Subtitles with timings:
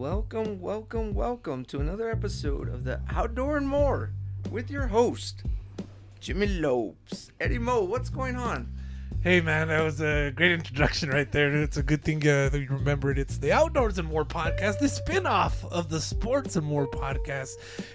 [0.00, 4.12] Welcome, welcome, welcome to another episode of the Outdoor and More
[4.50, 5.42] with your host,
[6.20, 7.30] Jimmy Lopes.
[7.38, 8.72] Eddie Mo, what's going on?
[9.22, 11.54] Hey man, that was a great introduction right there.
[11.54, 13.18] It's a good thing uh, that you remembered.
[13.18, 17.50] It's the Outdoors and More podcast, the spin-off of the Sports and More podcast.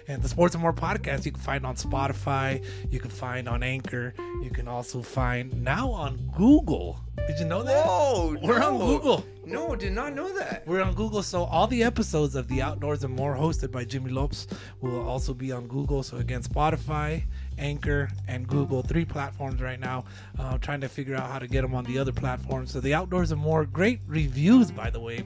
[0.06, 3.64] And the Sports and More podcast you can find on Spotify, you can find on
[3.64, 7.00] Anchor, you can also find now on Google.
[7.26, 7.84] Did you know that?
[7.84, 8.78] Oh, We're on.
[8.78, 9.26] Google.
[9.46, 10.66] No, did not know that.
[10.66, 14.10] We're on Google, so all the episodes of the Outdoors and More hosted by Jimmy
[14.10, 14.46] Lopes
[14.80, 16.02] will also be on Google.
[16.02, 17.22] So again, Spotify,
[17.56, 20.04] Anchor, and Google, three platforms right now.
[20.38, 22.72] Uh, trying to figure out how to get them on the other platforms.
[22.72, 25.24] So the Outdoors and More, great reviews, by the way,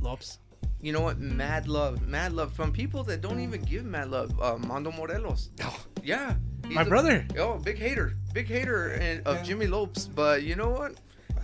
[0.00, 0.38] Lopes.
[0.80, 1.18] You know what?
[1.18, 4.40] Mad love, mad love from people that don't even give mad love.
[4.40, 5.50] Uh, Mando Morelos.
[5.64, 5.80] Oh.
[6.04, 6.34] Yeah,
[6.64, 7.26] he's My a- brother.
[7.36, 9.42] Oh, big hater, big hater and- of Yeah.
[9.42, 10.06] Jimmy Lopes.
[10.06, 10.94] But you know what?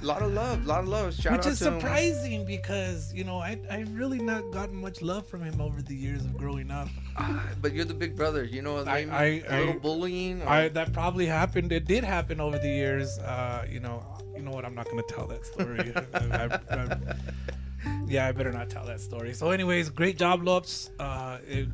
[0.03, 1.15] A lot of love, a lot of love.
[1.15, 1.81] Shout Which out is to him.
[1.81, 5.95] surprising because you know I I really not gotten much love from him over the
[5.95, 6.89] years of growing up.
[7.17, 8.45] Ah, but you're the big brother.
[8.45, 10.43] You know, I- maybe little I- bullying.
[10.43, 11.73] or- I that probably happened.
[11.73, 13.19] It did happen over the years.
[13.19, 14.03] Uh, you know,
[14.37, 14.65] you know what?
[14.65, 15.93] I'm not going to tell that story.
[16.15, 17.17] I, I, I,
[18.07, 19.33] yeah, I better not tell that story.
[19.35, 20.91] So, anyways, great job, Lopes.
[20.99, 21.69] Uh, it-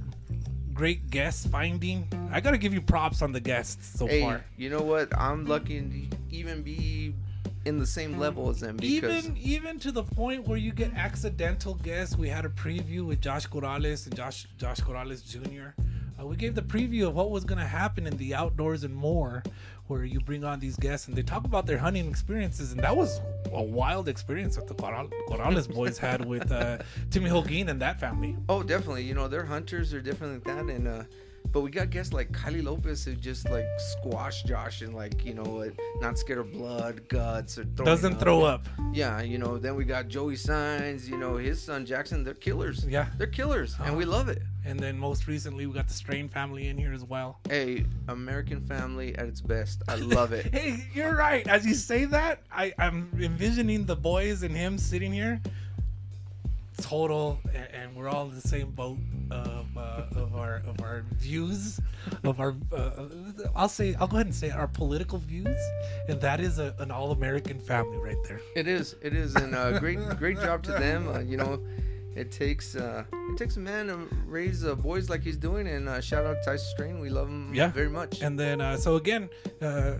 [0.72, 2.06] great guest finding.
[2.33, 4.44] I got to give you props on the guests so hey, far.
[4.56, 5.09] you know what?
[5.19, 7.14] I'm lucky to even be
[7.70, 10.92] in the same level as them because Even even to the point where you get
[10.94, 12.16] accidental guests.
[12.16, 15.80] We had a preview with Josh Corrales and Josh Josh Corrales Jr.
[16.20, 18.94] Uh, we gave the preview of what was going to happen in the outdoors and
[18.94, 19.42] more,
[19.86, 22.94] where you bring on these guests and they talk about their hunting experiences, and that
[22.94, 23.20] was
[23.52, 26.78] a wild experience that the Corral- Corrales boys had with uh,
[27.10, 28.36] Timmy Holguin and that family.
[28.48, 29.04] oh, definitely.
[29.04, 29.91] You know, they're hunters.
[29.91, 30.66] They're different like that.
[30.74, 31.04] And uh,
[31.52, 35.34] but we got guests like Kylie Lopez who just like squash Josh and like you
[35.34, 38.20] know not scared of blood, guts, or throwing Doesn't up.
[38.20, 38.66] throw up.
[38.92, 39.58] Yeah, you know.
[39.58, 41.08] Then we got Joey Signs.
[41.08, 42.24] You know, his son Jackson.
[42.24, 42.84] They're killers.
[42.86, 43.06] Yeah.
[43.19, 44.12] they're killers, and we uh-huh.
[44.12, 44.42] love it.
[44.65, 47.41] And then most recently, we got the Strain family in here as well.
[47.48, 49.82] Hey, American family at its best.
[49.88, 50.48] I love it.
[50.60, 51.47] Hey, you're right.
[51.47, 55.41] As you say that, I, I'm envisioning the boys and him sitting here,
[56.80, 58.98] total, and, and we're all in the same boat
[59.30, 61.80] of uh, of our of our views,
[62.24, 62.54] of our.
[62.72, 63.06] Uh,
[63.54, 65.58] I'll say, I'll go ahead and say our political views,
[66.08, 68.41] and that is a, an all-American family right there.
[68.56, 68.96] It is.
[69.02, 71.08] It is, and uh, great, great job to them.
[71.08, 71.60] Uh, you know,
[72.16, 75.66] it takes uh, it takes a man to raise uh, boys like he's doing.
[75.68, 77.00] And uh, shout out to Tyson Strain.
[77.00, 77.68] We love him Yeah.
[77.72, 78.20] very much.
[78.22, 79.28] And then, uh, so again,
[79.62, 79.94] uh,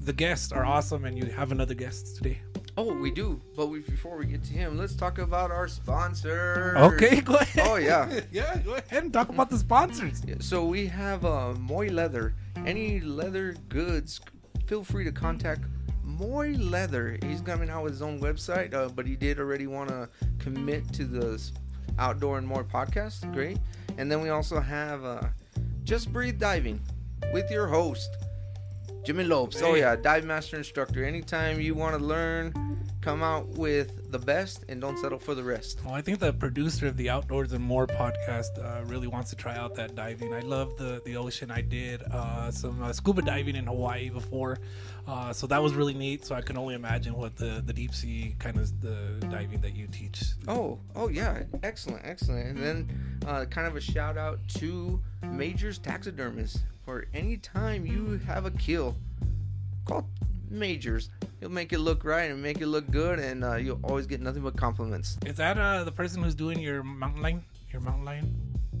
[0.00, 2.40] the guests are awesome, and you have another guest today.
[2.80, 3.40] Oh, we do.
[3.56, 6.74] But we, before we get to him, let's talk about our sponsor.
[6.76, 7.66] Okay, go ahead.
[7.66, 8.20] Oh, yeah.
[8.32, 8.58] yeah.
[8.58, 10.22] Go ahead and talk about the sponsors.
[10.40, 12.34] So we have uh, Moy Leather.
[12.66, 14.20] Any leather goods,
[14.66, 15.62] feel free to contact
[16.02, 17.18] Moy Leather.
[17.22, 20.08] He's coming out with his own website, uh, but he did already want to
[20.38, 21.40] commit to the
[21.98, 23.30] Outdoor and More podcast.
[23.32, 23.58] Great.
[23.98, 25.22] And then we also have uh,
[25.84, 26.80] Just Breathe Diving
[27.32, 28.08] with your host,
[29.04, 29.62] Jimmy Lopes.
[29.62, 31.04] Oh, yeah, dive master instructor.
[31.04, 32.52] Anytime you want to learn,
[33.00, 35.80] come out with the best and don't settle for the rest.
[35.84, 39.36] Well, I think the producer of the Outdoors and More podcast uh, really wants to
[39.36, 40.34] try out that diving.
[40.34, 41.50] I love the the ocean.
[41.50, 44.58] I did uh, some uh, scuba diving in Hawaii before,
[45.06, 46.24] uh, so that was really neat.
[46.26, 49.74] So I can only imagine what the the deep sea kind of the diving that
[49.74, 50.22] you teach.
[50.46, 52.48] Oh, oh yeah, excellent, excellent.
[52.48, 58.20] And then, uh, kind of a shout out to Majors Taxidermist for any time you
[58.26, 58.96] have a kill,
[59.86, 60.06] call
[60.50, 61.10] Majors.
[61.38, 64.20] He'll make it look right and make it look good, and uh, you'll always get
[64.20, 65.16] nothing but compliments.
[65.24, 67.44] Is that uh, the person who's doing your mountain lion?
[67.72, 68.34] Your mountain lion?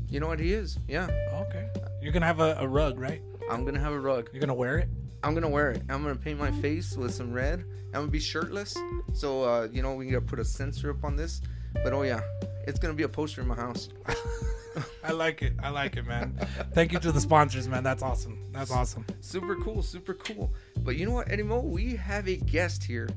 [0.08, 0.78] You know what he is?
[0.88, 1.68] Yeah, Okay.
[2.02, 3.22] You're gonna have a, a rug, right?
[3.50, 4.28] I'm gonna have a rug.
[4.32, 4.88] You're gonna wear it.
[5.22, 5.82] I'm gonna wear it.
[5.88, 7.64] I'm gonna paint my face with some red.
[7.88, 8.76] I'm gonna be shirtless,
[9.12, 11.42] so uh, you know we gotta put a sensor up on this.
[11.74, 12.20] But oh yeah,
[12.66, 13.88] it's gonna be a poster in my house.
[15.04, 15.54] I like it.
[15.62, 16.38] I like it, man.
[16.72, 17.82] Thank you to the sponsors, man.
[17.82, 18.38] That's awesome.
[18.52, 19.04] That's awesome.
[19.20, 20.52] super cool, super cool.
[20.78, 21.60] But you know what, Eddie Mo?
[21.60, 23.08] We have a guest here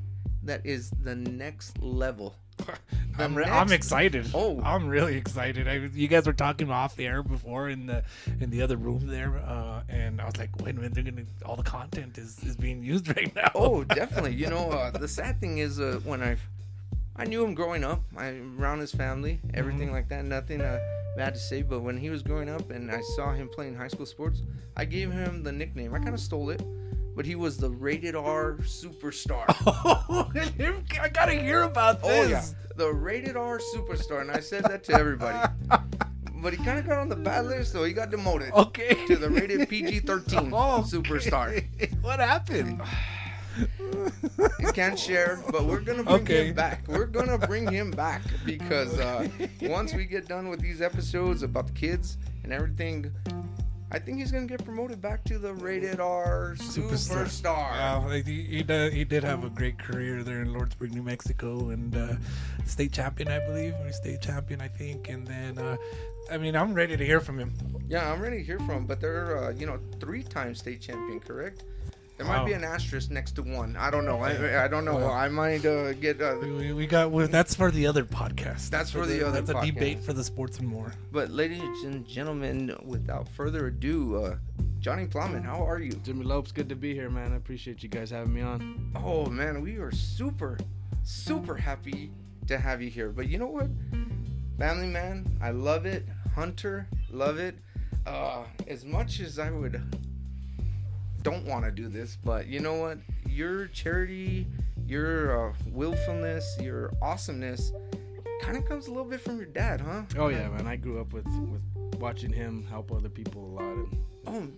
[0.42, 2.36] that is the next level.
[3.16, 4.30] The I'm, re- next- I'm excited.
[4.34, 4.60] Oh.
[4.64, 5.68] I'm really excited.
[5.68, 8.02] I, you guys were talking off the air before in the
[8.40, 11.22] in the other room there, uh, and I was like, wait a minute, they're gonna
[11.46, 13.52] all the content is, is being used right now.
[13.54, 14.34] Oh, definitely.
[14.34, 16.36] You know, uh, the sad thing is uh, when I
[17.16, 20.24] I knew him growing up, I around his family, everything like that.
[20.24, 20.78] Nothing uh,
[21.16, 23.88] bad to say, but when he was growing up and I saw him playing high
[23.88, 24.42] school sports,
[24.76, 25.94] I gave him the nickname.
[25.94, 26.60] I kind of stole it,
[27.14, 29.44] but he was the rated R superstar.
[31.00, 32.10] I gotta hear about this.
[32.10, 32.44] Oh yeah,
[32.76, 35.38] the rated R superstar, and I said that to everybody.
[36.42, 39.06] But he kind of got on the bad list, so he got demoted Okay.
[39.06, 40.88] to the rated PG-13 Oh, okay.
[41.30, 41.64] superstar.
[42.02, 42.82] What happened?
[44.58, 46.48] He can't share, but we're gonna bring Okay.
[46.48, 46.86] him back.
[46.88, 49.28] We're gonna bring him back because uh,
[49.62, 53.12] once we get done with these episodes about the kids and everything,
[53.90, 57.26] I think he's gonna get promoted back to the rated R Superstar.
[57.26, 57.70] superstar.
[57.70, 61.02] Wow, like, he, he, did, he did have a great career there in Lordsburg, New
[61.02, 62.14] Mexico, and uh,
[62.66, 65.08] state champion, I believe, or state champion, I think.
[65.10, 65.76] And then, uh,
[66.30, 67.52] I mean, I'm ready to hear from him.
[67.88, 71.20] Yeah, I'm ready to hear from him, but they're uh, you know three-time state champion,
[71.20, 71.62] correct?
[72.16, 73.76] There might be an asterisk next to one.
[73.76, 74.20] I don't know.
[74.20, 75.08] I, I don't know.
[75.10, 76.22] I might uh, get.
[76.22, 78.70] Uh, We, we, we got well, that's for the other podcast.
[78.70, 80.92] That's for the other That's a debate for the sports and more.
[81.10, 84.36] but ladies and gentlemen, without further ado, uh,
[84.78, 85.90] Johnny Plowman, how are you?
[86.04, 87.32] Jimmy Lopes, good to be here, man.
[87.32, 88.92] I appreciate you guys having me on.
[88.94, 90.56] Oh man, we are super,
[91.02, 92.12] super happy
[92.46, 93.08] to have you here.
[93.10, 93.68] But you know what,
[94.56, 96.06] family man, I love it.
[96.36, 97.56] Hunter, love it.
[98.06, 99.82] Uh, as much as I would
[101.24, 102.98] don't want to do this, but you know what,
[103.28, 104.46] your charity,
[104.86, 107.72] your uh, willfulness, your awesomeness,
[108.40, 110.02] kind of comes a little bit from your dad, huh?
[110.16, 110.66] Oh yeah, man.
[110.68, 111.62] I grew up with with
[111.98, 113.72] watching him help other people a lot.
[113.72, 114.48] And Oh,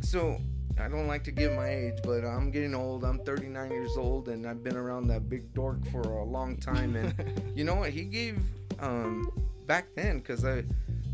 [0.00, 0.40] so
[0.78, 3.04] I don't like to give my age, but I'm getting old.
[3.04, 6.96] I'm 39 years old, and I've been around that big dork for a long time.
[6.96, 7.14] And
[7.56, 7.90] you know what?
[7.90, 8.42] He gave
[8.80, 9.30] um,
[9.66, 10.64] back then because I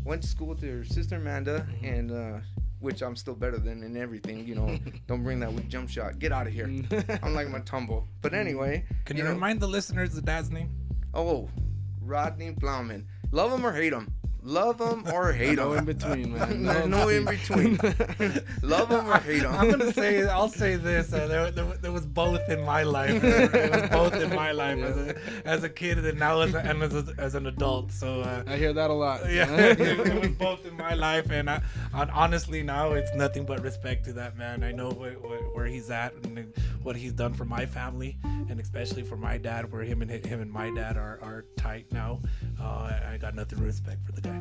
[0.03, 2.39] went to school with your sister Amanda, and uh,
[2.79, 4.47] which I'm still better than in everything.
[4.47, 4.77] You know,
[5.07, 6.19] don't bring that weak jump shot.
[6.19, 6.65] Get out of here.
[7.23, 8.07] I'm like my tumble.
[8.21, 10.69] But anyway, Can you, know- remind the listeners the dad's name?
[11.13, 11.49] Oh,
[12.01, 13.05] Rodney Plowman.
[13.31, 14.13] Love him or hate him.
[14.41, 15.69] Love them or hate them.
[15.69, 16.63] no in between, man.
[16.63, 17.77] no, no in between.
[18.63, 19.53] Love them or hate them.
[19.53, 21.11] I'm gonna say I'll say this.
[21.11, 23.21] Uh, there, there, there was both in my life.
[23.23, 25.15] It was both in my life as a,
[25.45, 27.91] as a kid and now as, a, and as, a, as an adult.
[27.91, 29.29] So uh, I hear that a lot.
[29.29, 29.47] yeah,
[29.77, 31.61] it was both in my life, and I,
[31.93, 34.63] and honestly now it's nothing but respect to that man.
[34.63, 36.53] I know wh- wh- where he's at and
[36.83, 40.39] what he's done for my family, and especially for my dad, where him and him
[40.39, 42.21] and my dad are, are tight now.
[42.57, 44.39] Uh, I got nothing but respect for the guy.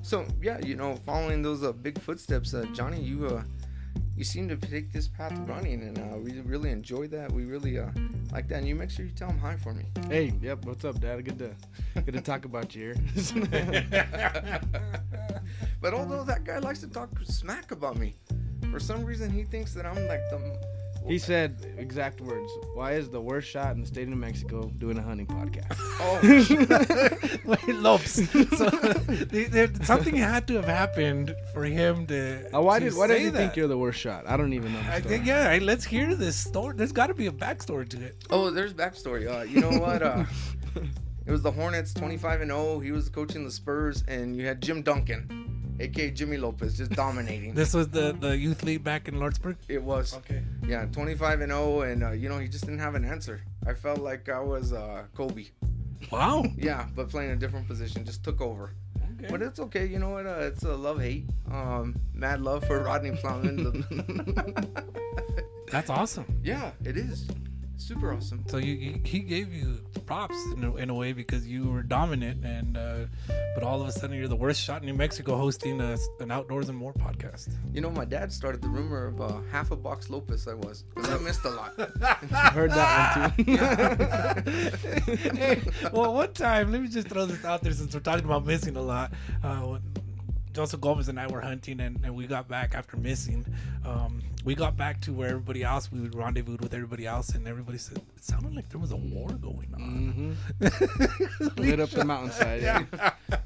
[0.00, 3.42] So yeah, you know, following those uh, big footsteps, uh, Johnny, you uh,
[4.16, 7.30] you seem to take this path running, and uh, we really enjoy that.
[7.30, 7.90] We really uh,
[8.32, 8.60] like that.
[8.60, 9.84] And you make sure you tell him hi for me.
[10.08, 10.64] Hey, yep.
[10.64, 11.26] What's up, Dad?
[11.26, 11.54] Good to
[12.00, 12.96] good to talk about you here.
[15.82, 18.16] but although that guy likes to talk smack about me,
[18.74, 20.58] for some reason he thinks that I'm like the.
[21.06, 22.50] he said exact words.
[22.74, 25.76] Why is the worst shot in the state of New Mexico doing a hunting podcast?
[26.00, 26.18] Oh,
[27.44, 28.16] Wait, Lopes.
[28.58, 32.48] So, the- there- something had to have happened for him to.
[32.52, 33.38] Uh, why to did why does say he that.
[33.38, 34.24] think you're the worst shot?
[34.28, 34.82] I don't even know.
[34.82, 35.46] the I think yeah.
[35.46, 36.74] right, Let's hear this story.
[36.76, 38.16] There's got to be a backstory to it.
[38.30, 39.30] oh, there's backstory.
[39.32, 40.02] Uh, you know what?
[40.02, 40.24] Uh,
[41.26, 42.80] it was the Hornets, 25 and 0.
[42.80, 47.54] He was coaching the Spurs, and you had Jim Duncan, aka Jimmy Lopez, just dominating.
[47.54, 49.56] This was the the youth league back in Lordsburg.
[49.68, 50.14] it was.
[50.16, 50.42] Okay.
[50.66, 53.42] Yeah, 25 and 0, and uh, you know he just didn't have an answer.
[53.66, 55.46] I felt like I was uh, Kobe.
[56.10, 56.44] Wow.
[56.56, 58.72] Yeah, but playing a different position, just took over.
[59.18, 59.28] Okay.
[59.30, 59.86] But it's okay.
[59.86, 60.26] You know what?
[60.26, 61.24] Uh, it's a love hate.
[61.50, 63.84] Um, mad love for Rodney Plowman.
[65.70, 66.26] That's awesome.
[66.42, 67.26] yeah, it is
[67.76, 68.44] super awesome.
[68.48, 71.82] So you, you he gave you props in a, in a way because you were
[71.82, 73.06] dominant and uh,
[73.54, 76.30] but all of a sudden you're the worst shot in New Mexico hosting a, an
[76.30, 77.50] outdoors and more podcast.
[77.72, 80.46] You know, my dad started the rumor of uh, half a box Lopez.
[80.46, 81.74] I was because I missed a lot.
[82.52, 83.52] Heard that one too.
[85.36, 85.60] hey,
[85.92, 88.76] well, one time, let me just throw this out there since we're talking about missing
[88.76, 89.12] a lot.
[89.42, 89.82] Uh, when
[90.54, 93.44] Joseph Gomez and I were hunting, and, and we got back after missing.
[93.84, 97.48] Um, we got back to where everybody else, we would rendezvous with everybody else, and
[97.48, 100.36] everybody said it sounded like there was a war going on.
[100.60, 102.62] hmm Lit up the mountainside.
[102.62, 102.84] Yeah.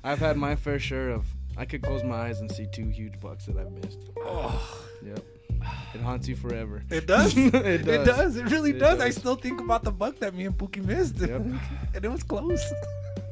[0.05, 1.25] I've had my fair share of.
[1.57, 3.99] I could close my eyes and see two huge bucks that I've missed.
[4.21, 5.25] Oh, Yep.
[5.95, 6.85] It haunts you forever.
[6.91, 7.37] it does.
[7.37, 8.07] It It does.
[8.07, 8.37] does.
[8.37, 9.01] It really It does.
[9.01, 11.41] I still think about the buck that me and Pookie missed, Yep.
[11.95, 12.63] and it was close.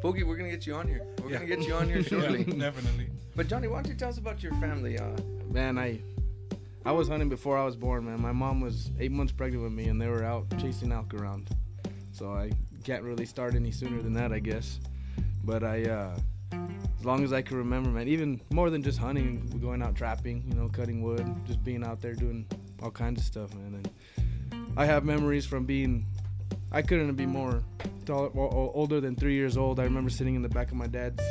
[0.02, 1.02] Boogie, we're gonna get you on here.
[1.22, 1.36] We're Yeah.
[1.38, 2.44] gonna get you on here shortly.
[2.48, 3.08] Yeah, definitely.
[3.36, 4.98] But Johnny, why don't you tell us about your family?
[4.98, 5.10] Uh,
[5.50, 6.00] Man, I
[6.86, 8.20] I was hunting before I was born, man.
[8.20, 11.50] My mom was eight months pregnant with me, and they were out chasing elk around.
[12.12, 12.50] So I
[12.84, 14.80] can't really start any sooner than that, I guess.
[15.44, 16.18] But I, uh,
[16.98, 20.44] as long as I can remember, man, even more than just hunting, going out trapping,
[20.48, 22.46] you know, cutting wood, just being out there doing
[22.82, 23.74] all kinds of stuff, man.
[23.74, 26.06] And I have memories from being,
[26.72, 27.62] I couldn't be more
[28.08, 29.78] older than three years old.
[29.80, 31.22] I remember sitting in the back of my dad's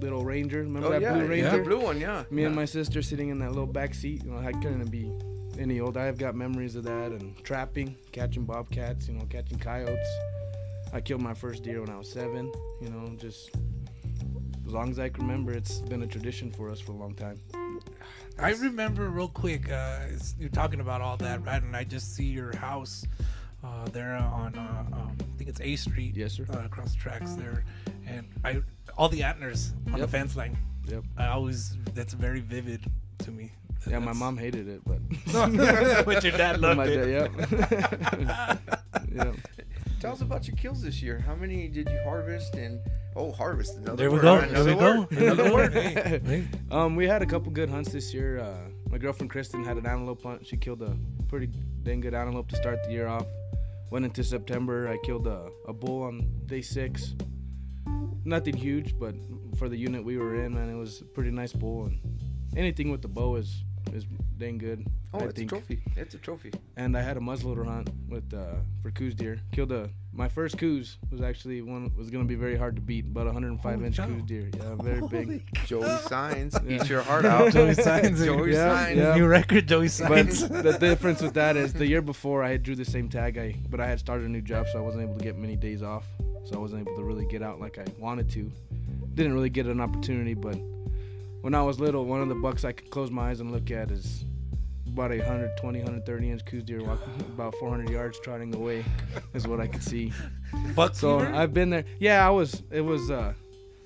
[0.00, 0.58] little Ranger.
[0.58, 1.58] Remember oh that yeah, blue yeah, Ranger?
[1.58, 2.24] the blue one, yeah.
[2.30, 4.24] Me and my sister sitting in that little back seat.
[4.24, 5.10] You know, I couldn't be
[5.58, 6.00] any older.
[6.00, 9.08] I've got memories of that and trapping, catching bobcats.
[9.08, 10.08] You know, catching coyotes.
[10.92, 12.50] I killed my first deer when I was seven.
[12.80, 13.50] You know, just
[14.66, 17.14] as long as I can remember, it's been a tradition for us for a long
[17.14, 17.40] time.
[18.38, 19.70] I remember real quick.
[19.70, 20.00] Uh,
[20.38, 21.62] you're talking about all that, right?
[21.62, 23.04] And I just see your house
[23.64, 26.14] Uh, they're on, uh, um, I think it's A Street.
[26.14, 26.46] Yes, sir.
[26.48, 27.64] Uh, across the tracks there,
[28.06, 28.62] and I
[28.98, 30.58] all the antlers on the fence line.
[30.86, 31.04] Yep.
[31.16, 32.80] I always that's very vivid
[33.20, 33.52] to me.
[33.88, 34.98] Yeah, my mom hated it, but
[36.04, 37.06] but your dad my loved it.
[37.06, 38.60] dad, yep.
[39.14, 39.34] yep.
[40.00, 41.18] Tell us about your kills this year.
[41.20, 42.54] How many did you harvest?
[42.54, 42.80] And
[43.16, 43.76] oh, harvest.
[43.78, 44.22] Another There we word.
[44.22, 44.38] go.
[44.38, 44.96] Another There we go.
[45.00, 45.08] word.
[45.10, 45.54] There Another go.
[45.54, 45.72] word.
[45.72, 46.44] Hey, hey.
[46.70, 48.38] Um, we had a couple good hunts this year.
[48.40, 48.54] Uh,
[48.90, 50.46] my girlfriend Kristen had an antelope hunt.
[50.46, 50.96] She killed a
[51.28, 51.48] pretty
[51.82, 53.26] dang good antelope to start the year off.
[53.90, 54.86] Went into September.
[54.88, 57.14] I killed a, a bull on day six.
[58.24, 59.14] Nothing huge, but
[59.58, 61.84] for the unit we were in, man, it was a pretty nice bull.
[61.86, 61.98] And
[62.56, 63.62] anything with the bow is
[63.94, 64.04] is
[64.36, 64.86] dang good.
[65.14, 65.50] Oh, I it's think.
[65.50, 65.82] a trophy.
[65.96, 66.52] It's a trophy.
[66.76, 69.40] And I had a muzzleloader hunt with uh, for Coues deer.
[69.52, 73.06] Killed a my first Coues was actually one was gonna be very hard to beat.
[73.06, 74.06] About 105 Holy inch cow.
[74.06, 74.50] Coues deer.
[74.54, 75.48] Yeah, very big.
[75.64, 76.54] Joey Signs.
[76.66, 76.82] Yeah.
[76.82, 77.50] Eat your heart out.
[77.52, 78.22] Joey Signs.
[78.22, 78.98] Joey Yeah, Signs.
[78.98, 79.14] yeah.
[79.14, 80.08] New record, Joey Signs.
[80.10, 80.62] But Signs.
[80.64, 83.54] the difference with that is the year before I had drew the same tag, I
[83.70, 85.82] but I had started a new job, so I wasn't able to get many days
[85.82, 86.04] off.
[86.48, 88.50] So I wasn't able to really get out like I wanted to.
[89.14, 90.56] Didn't really get an opportunity, but
[91.42, 93.70] when I was little, one of the bucks I could close my eyes and look
[93.70, 94.24] at is
[94.86, 98.84] about a 120, 130 inch Coues deer walking about 400 yards trotting away
[99.34, 100.12] is what I could see.
[100.74, 101.32] Buck So fever?
[101.34, 101.84] I've been there.
[102.00, 102.62] Yeah, I was.
[102.70, 103.10] It was.
[103.10, 103.34] uh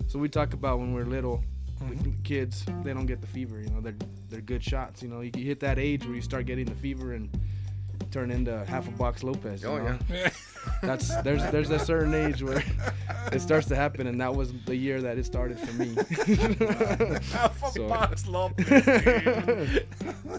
[0.07, 1.43] So we talk about when we're little,
[1.81, 2.23] the Mhm.
[2.23, 3.61] kids they don't get the fever.
[3.61, 3.97] You know, they're
[4.31, 5.03] they're good shots.
[5.03, 7.29] You know, you, you hit that age where you start getting the fever and
[8.13, 9.65] turn into half a box Lopez.
[9.65, 9.99] Oh, know?
[10.09, 10.31] yeah.
[10.83, 12.63] That's there's there's a certain age where
[13.33, 15.95] it starts to happen, and that was the year that it started for me.
[17.33, 18.61] Half a So- box lump.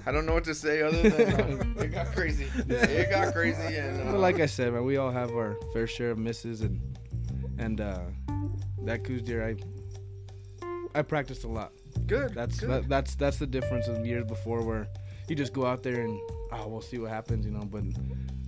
[0.06, 2.48] I don't know what to say other than uh, it got crazy.
[2.68, 5.88] It got crazy, and uh, But like I said, man, we all have our fair
[5.88, 6.80] share of misses, and
[7.58, 8.00] and uh,
[8.84, 9.56] that Coues deer, I
[11.00, 11.72] I practiced a lot.
[12.08, 12.34] good.
[12.34, 12.70] That's good.
[12.70, 14.88] that, that's that's the difference of years before where
[15.30, 16.20] you just go out there and
[16.52, 17.66] oh we'll see what happens, you know.
[17.66, 17.84] But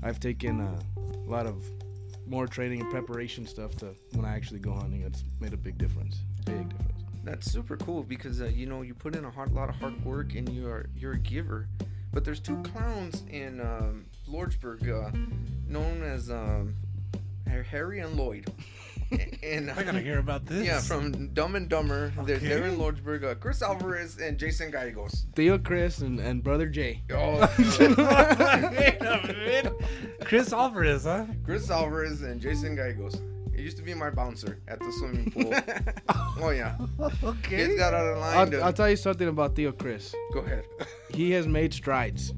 [0.03, 0.79] I've taken uh,
[1.25, 1.63] a lot of
[2.27, 5.01] more training and preparation stuff to when I actually go hunting.
[5.01, 6.17] It's made a big difference.
[6.45, 7.03] Big difference.
[7.23, 10.03] That's super cool because uh, you know you put in a hard, lot of hard
[10.05, 11.67] work and you're you're a giver.
[12.13, 15.11] But there's two clowns in um, Lordsburg, uh,
[15.67, 16.75] known as um,
[17.47, 18.49] Harry and Lloyd.
[19.43, 20.65] and I gotta hear about this.
[20.65, 22.11] Yeah, from Dumb and Dumber.
[22.23, 23.23] They're, they're in Lordsburg.
[23.23, 25.25] Uh, Chris Alvarez and Jason Gallegos.
[25.35, 27.03] Theo, Chris, and, and brother Jay.
[27.11, 29.73] Oh, Wait a minute.
[30.23, 31.25] Chris Alvarez, huh?
[31.43, 33.15] Chris Alvarez and Jason Gallegos.
[33.55, 35.53] He used to be my bouncer at the swimming pool.
[36.43, 36.75] oh yeah,
[37.23, 37.57] Okay.
[37.57, 38.37] kids got out of line.
[38.37, 40.13] I'll, to, I'll tell you something about Theo Chris.
[40.33, 40.65] go ahead.
[41.13, 42.33] He has made strides.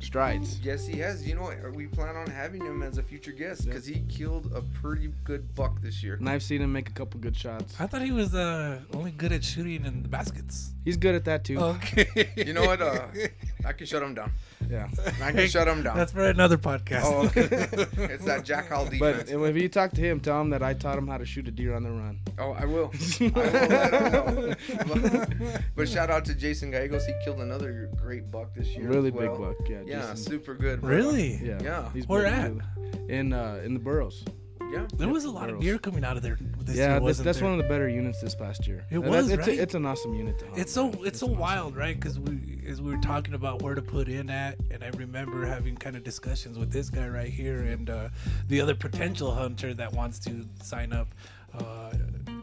[0.00, 0.60] Strides.
[0.60, 1.26] Yes, he has.
[1.26, 1.72] You know, what?
[1.74, 5.54] we plan on having him as a future guest because he killed a pretty good
[5.54, 6.14] buck this year.
[6.14, 7.74] And I've seen him make a couple good shots.
[7.80, 10.72] I thought he was uh, only good at shooting in the baskets.
[10.84, 11.58] He's good at that too.
[11.58, 12.30] Okay.
[12.36, 12.80] You know what?
[12.80, 13.06] Uh,
[13.64, 14.32] I can shut him down.
[14.70, 14.88] Yeah.
[15.22, 15.96] I can shut him down.
[15.96, 17.02] That's for another podcast.
[17.04, 17.48] Oh, okay.
[18.12, 20.98] it's that Jack Hall But if you talk to him, tell him that I taught
[20.98, 22.20] him how to shoot a deer on the run.
[22.38, 22.92] oh, I will.
[23.20, 25.56] I will let him know.
[25.74, 27.06] but shout out to Jason Gallegos.
[27.06, 28.88] He killed another great buck this year.
[28.88, 29.28] Really as well.
[29.28, 29.68] big buck.
[29.68, 29.82] Yeah.
[29.86, 30.80] Yeah, Jason- super good.
[30.80, 30.90] bro.
[30.90, 31.36] really?
[31.42, 31.58] Yeah.
[31.62, 31.92] Yeah.
[31.92, 32.48] He's Where at?
[32.48, 32.60] too.
[33.08, 34.24] In uh in the Burros.
[34.70, 34.86] Yeah.
[34.94, 35.64] There Yep, was a lot of girls.
[35.64, 38.20] deer coming out of there this yeah, year, that's, that's one of the better units
[38.20, 38.84] this past year.
[38.90, 39.58] It And was, it's, right?
[39.58, 40.58] a, it's an awesome unit to hunt.
[40.58, 41.00] It's so man.
[41.04, 41.98] it's so an wild, awesome- right?
[41.98, 45.46] Because we as we were talking about where to put in at, and I remember
[45.46, 48.08] having kind of discussions with this guy right here and uh,
[48.48, 51.08] the other potential hunter that wants to sign up,
[51.54, 51.92] uh,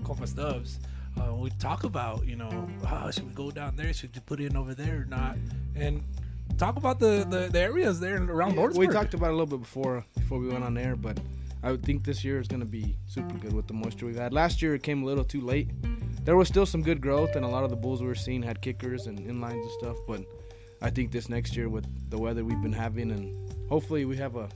[0.03, 0.79] Compa Stubbs.
[1.19, 3.93] Uh, we talk about you know ah, should we go down there?
[3.93, 5.37] Should we put in over there or not?
[5.75, 6.03] And
[6.57, 8.77] talk about the the, the areas there around Yeah, Lordsburg.
[8.77, 11.19] we talked about it a little bit before before we went on air, but
[11.65, 14.15] I would think this year is going to be super good with the moisture we've
[14.15, 14.31] had.
[14.31, 15.71] Last year it came a little too late.
[16.23, 18.43] There was still some good growth, and a lot of the bulls we were seeing
[18.43, 19.97] had kickers and inlines and stuff.
[20.07, 20.21] But
[20.83, 24.35] I think this next year with the weather we've been having, and hopefully we have
[24.35, 24.47] a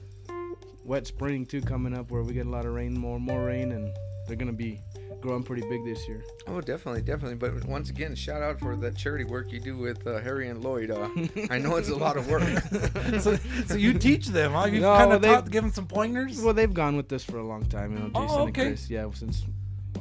[0.84, 3.72] wet spring too coming up where we get a lot of rain, more more rain,
[3.72, 3.92] and
[4.28, 4.80] they're going to be
[5.20, 6.22] growing pretty big this year.
[6.46, 7.36] Oh, definitely, definitely.
[7.36, 10.62] But once again, shout out for the charity work you do with uh, Harry and
[10.64, 10.90] Lloyd.
[10.90, 11.08] Uh,
[11.50, 12.42] I know it's a lot of work.
[13.20, 13.36] so,
[13.66, 14.66] so you teach them, huh?
[14.66, 16.40] You No, kind of taught, give them some pointers.
[16.40, 18.10] Well, they've gone with this for a long time, you know.
[18.14, 18.46] Oh, Jason okay.
[18.46, 19.44] and Chris, yeah, since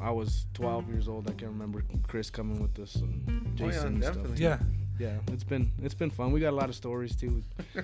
[0.01, 3.23] I was 12 years old, I can remember Chris coming with us and
[3.61, 4.39] Oh, yeah, Jason and stuff.
[4.39, 4.57] yeah.
[4.99, 6.33] Yeah, it's been it's been fun.
[6.33, 7.41] We got a lot of stories too.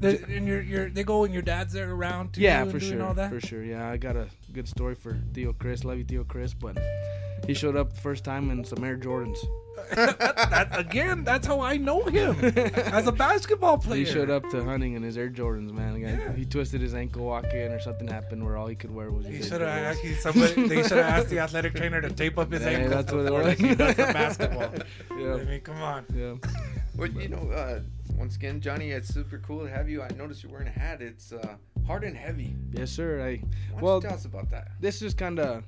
[0.00, 2.40] The- and you're, you're, they go and your dad's there around too.
[2.40, 3.30] yeah, and for doing sure, All that?
[3.30, 3.62] for sure.
[3.64, 5.84] Yeah, I got a good story for Theo Chris.
[5.84, 6.76] Love you, Theo Chris, but
[7.46, 9.38] he showed up first time in some Air Jordans.
[9.94, 14.00] that, again, that's how I know him as a basketball player.
[14.00, 15.94] He showed up to hunting in his Air Jordans, man.
[15.94, 19.12] The guy- He twisted his ankle walking, or something happened where all he could wear
[19.12, 20.66] was his He should have actually somebody.
[20.66, 23.20] They should have asked the athletic trainer to tape up his Yeah, ankles that's what
[23.20, 23.46] it before was.
[23.46, 24.72] like he does the basketball.
[25.16, 25.34] Yeah.
[25.34, 26.04] I mean, come on.
[26.12, 26.34] Yeah.
[26.96, 27.78] Well, you know, uh,
[28.16, 30.02] once again, Johnny, it's super cool to have you.
[30.02, 31.00] I noticed you're wearing a hat.
[31.02, 32.54] It's uh, Hard and heavy.
[32.72, 33.20] Yes, sir.
[33.26, 33.36] I
[33.72, 34.68] Why Well- tell us about that?
[34.80, 35.64] this is kind of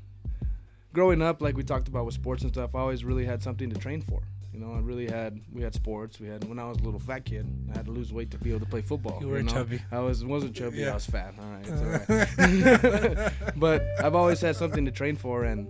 [0.92, 2.74] growing up, like we talked about with sports and stuff.
[2.74, 4.22] I always really had something to train for.
[4.52, 5.40] You know, I really had.
[5.52, 6.18] We had sports.
[6.18, 7.46] We had when I was a little fat kid.
[7.72, 9.18] I had to lose weight to be able to play football.
[9.20, 9.52] You were know?
[9.52, 9.80] chubby.
[9.92, 10.78] I was wasn't chubby.
[10.78, 10.90] Yeah.
[10.90, 11.34] I was fat.
[11.38, 11.66] All right.
[11.68, 13.32] It's all right.
[13.56, 15.68] but I've always had something to train for, and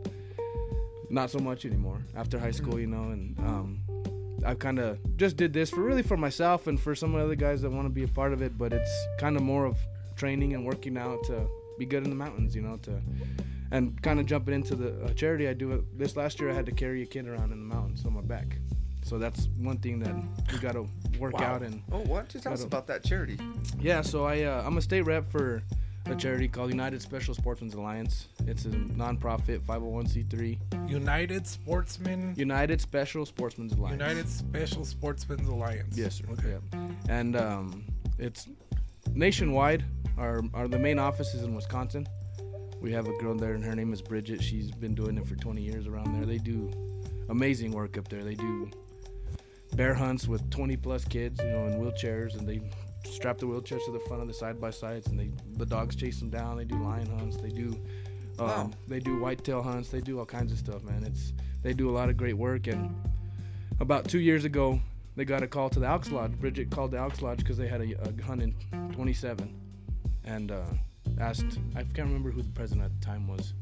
[1.10, 2.80] not so much anymore after high school.
[2.80, 3.80] You know, and um,
[4.44, 7.34] I kind of just did this for really for myself and for some of other
[7.34, 8.56] guys that want to be a part of it.
[8.56, 9.76] But it's kind of more of
[10.16, 11.46] training and working out to
[11.78, 12.54] be good in the mountains.
[12.54, 13.00] You know, to
[13.72, 15.72] and kind of jumping into the uh, charity I do.
[15.72, 18.14] It this last year, I had to carry a kid around in the mountains on
[18.14, 18.56] my back.
[19.02, 20.14] So that's one thing that
[20.52, 20.86] we got to
[21.18, 21.54] work Wow.
[21.54, 23.38] out and Oh, why don't you tell us Gotta- about that charity?
[23.80, 25.62] yeah, so I uh, I'm a state rep for
[26.06, 28.28] a charity called United Special Sportsmen's Alliance.
[28.46, 30.90] It's a nonprofit 501c3.
[30.90, 32.34] United Sportsmen.
[32.36, 34.00] United Special Sportsmen's Alliance.
[34.00, 35.96] United Special Sportsmen's Alliance.
[35.96, 36.24] Yes, sir.
[36.32, 36.56] Okay.
[36.72, 36.80] Yeah.
[37.08, 37.84] And um,
[38.18, 38.48] it's
[39.14, 39.84] nationwide.
[40.18, 42.06] Our our the main office is in Wisconsin.
[42.80, 44.42] We have a girl there, and her name is Bridget.
[44.42, 46.24] She's been doing it for 20 years around there.
[46.24, 46.70] They do
[47.28, 48.24] amazing work up there.
[48.24, 48.70] They do
[49.74, 52.60] bear hunts with 20 plus kids, you know, in wheelchairs, and they
[53.04, 55.96] strap the wheelchairs to the front of the side by sides, and they the dogs
[55.96, 56.56] chase them down.
[56.56, 57.36] They do lion hunts.
[57.36, 57.76] They do
[58.38, 58.70] um, Wow.
[58.88, 59.88] they do whitetail hunts.
[59.90, 61.04] They do all kinds of stuff, man.
[61.04, 62.66] It's they do a lot of great work.
[62.66, 62.94] And
[63.80, 64.80] about two years ago,
[65.16, 66.32] they got a call to the Elks Lodge.
[66.32, 68.54] Bridget called the Elks Lodge because they had a, a hunt in
[68.92, 69.54] 27,
[70.24, 70.62] and uh,
[71.18, 73.52] asked I can't remember who the president at the time was.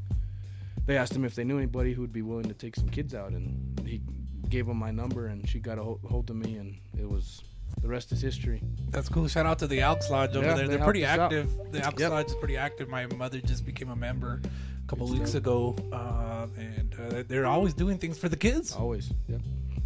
[0.85, 3.13] They asked him if they knew anybody who would be willing to take some kids
[3.13, 4.01] out, and he
[4.49, 7.43] gave them my number, and she got a hold of me, and it was
[7.81, 8.61] the rest is history.
[8.89, 9.27] That's cool.
[9.27, 10.67] Shout out to the Elks Lodge over Yeah, there.
[10.67, 11.45] they They're pretty helped us out.
[11.49, 11.71] active.
[11.71, 12.11] The Elks Yep.
[12.11, 12.89] Lodge is pretty active.
[12.89, 15.41] My mother just became a member a couple Good weeks stuff.
[15.43, 18.73] ago, uh, and uh, they're always doing things for the kids.
[18.73, 19.41] Always, yep.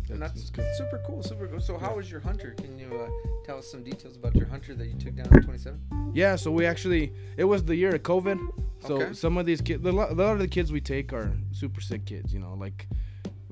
[0.09, 1.61] And That's- that's that's super cool, super cool.
[1.61, 2.51] So, how was your hunter?
[2.57, 3.09] Can you uh,
[3.45, 6.11] tell us some details about your hunter that you took down at 27?
[6.13, 8.37] Yeah, so we actually it was the year of COVID.
[8.85, 9.13] So Okay.
[9.13, 12.33] some of these kids, a lot of the kids we take are super sick kids.
[12.33, 12.87] You know, like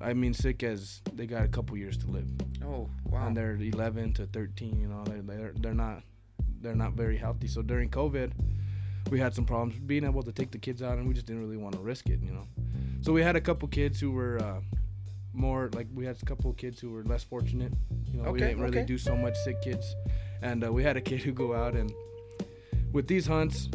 [0.03, 2.27] I mean, sick as they got a couple years to live,
[2.63, 3.27] Oh, wow.
[3.27, 4.79] and they're 11 to 13.
[4.79, 6.03] You know, they're they're they're not
[6.61, 7.47] they're not very healthy.
[7.47, 8.31] So during COVID,
[9.09, 11.41] we had some problems being able to take the kids out, and we just didn't
[11.41, 12.19] really want to risk it.
[12.21, 12.47] You know,
[13.01, 14.39] so we had a couple kids who were.
[14.39, 14.61] Uh,
[15.33, 17.71] more like we had a couple kids who were less fortunate.
[18.11, 18.85] You know, we didn't really okay.
[18.85, 19.95] do so much sick kids,
[20.41, 21.89] and uh, we had a kid who go out and
[22.91, 23.69] with these hunts,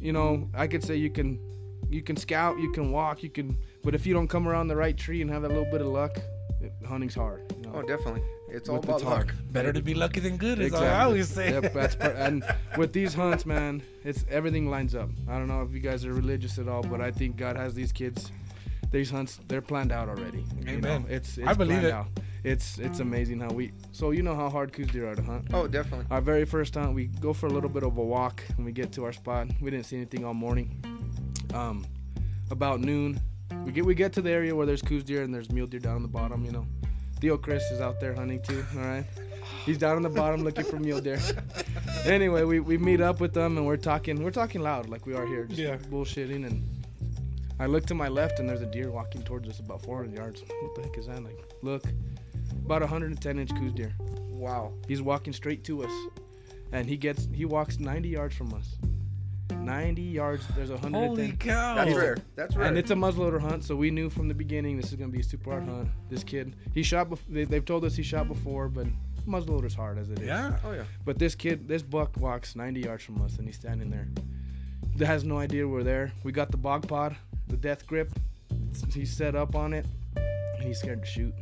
[0.00, 1.40] you know, I could say you can
[1.88, 4.76] you can scout, you can walk, you can, but if you don't come around the
[4.76, 6.18] right tree and have that little bit of luck,
[6.60, 7.42] it, hunting's hard.
[7.56, 7.72] You know?
[7.76, 8.22] oh, definitely.
[8.50, 9.26] It's all With- about it's hard.
[9.28, 9.34] luck.
[9.52, 10.88] Better to be lucky than good, is Exactly.
[10.88, 11.50] all I always say.
[11.50, 12.42] Yep, that's per- and
[12.76, 15.10] with these hunts, man, it's everything lines up.
[15.28, 17.74] I don't know if you guys are religious at all, but I think God has
[17.74, 18.32] these kids.
[18.90, 20.44] These hunts, they're planned out already.
[20.60, 20.88] you know?
[20.88, 21.06] Amen.
[21.10, 21.92] It's, it's I believe planned it.
[21.92, 22.06] Out.
[22.44, 23.72] It's it's amazing how we.
[23.92, 25.48] So you know how hard Coues deer are to hunt.
[25.52, 26.06] Oh, definitely.
[26.10, 28.72] Our very first hunt, we go for a little bit of a walk when we
[28.72, 29.48] get to our spot.
[29.60, 30.82] We didn't see anything all morning.
[31.52, 31.84] Um,
[32.50, 33.20] about noon,
[33.68, 35.78] we get we get to the area where there's Coues deer and there's mule deer
[35.78, 36.42] down on the bottom.
[36.42, 36.66] You know,
[37.20, 38.64] Theo Chris is out there hunting too.
[38.74, 39.04] All right,
[39.66, 41.20] he's down on the bottom looking for mule deer.
[42.06, 45.14] Anyway, we, we meet up with them and we're talking we're talking loud like we
[45.14, 45.76] are here, just Yeah.
[45.76, 46.46] bullshitting.
[46.46, 46.66] And
[47.60, 50.42] I look to my left and there's a deer walking towards us about 400 yards.
[50.62, 51.22] What the heck is that?
[51.22, 51.84] Like, look,
[52.64, 53.92] about 110 inch Coues deer.
[54.30, 54.72] Wow.
[54.86, 55.92] He's walking straight to us,
[56.72, 58.76] and he gets he walks 90 yards from us.
[59.54, 60.46] 90 yards.
[60.54, 61.74] There's a Holy cow!
[61.74, 62.16] That's rare.
[62.36, 62.66] That's rare.
[62.68, 65.20] And it's a muzzleloader hunt, so we knew from the beginning this is gonna be
[65.20, 65.88] a super hard hunt.
[66.10, 67.10] This kid, he shot.
[67.10, 68.86] Bef- they, they've told us he shot before, but
[69.26, 70.26] muzzleloader's hard as it is.
[70.26, 70.56] yeah.
[70.64, 70.84] oh, yeah.
[71.04, 74.08] But this kid, this buck walks 90 yards from us, and he's standing there.
[74.96, 76.12] That has no idea we're there.
[76.24, 77.14] We got the bog pod,
[77.48, 78.10] the death grip.
[78.92, 81.34] He's set up on it, and he's scared to shoot.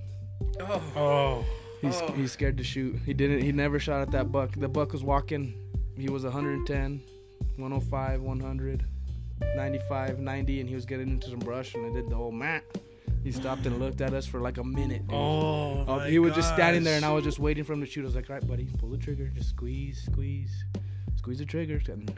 [0.60, 1.44] Oh, Oh,
[1.82, 2.12] He's, Oh.
[2.12, 2.96] he's scared to shoot.
[3.04, 3.42] He didn't.
[3.42, 4.52] He never shot at that buck.
[4.56, 5.54] The buck was walking.
[5.96, 7.00] He was 110,
[7.56, 8.84] 105, 100,
[9.54, 11.74] 95, 90, and he was getting into some brush.
[11.74, 12.64] And I did the whole mat.
[13.24, 15.06] He stopped and looked at us for like a minute.
[15.08, 15.16] dude.
[15.16, 17.86] oh, Uh, he was just standing there, and I was just waiting for him to
[17.86, 18.02] shoot.
[18.02, 19.26] I was like, "All right, buddy, pull the trigger.
[19.34, 20.64] Just squeeze, squeeze,
[21.16, 22.08] squeeze the trigger." And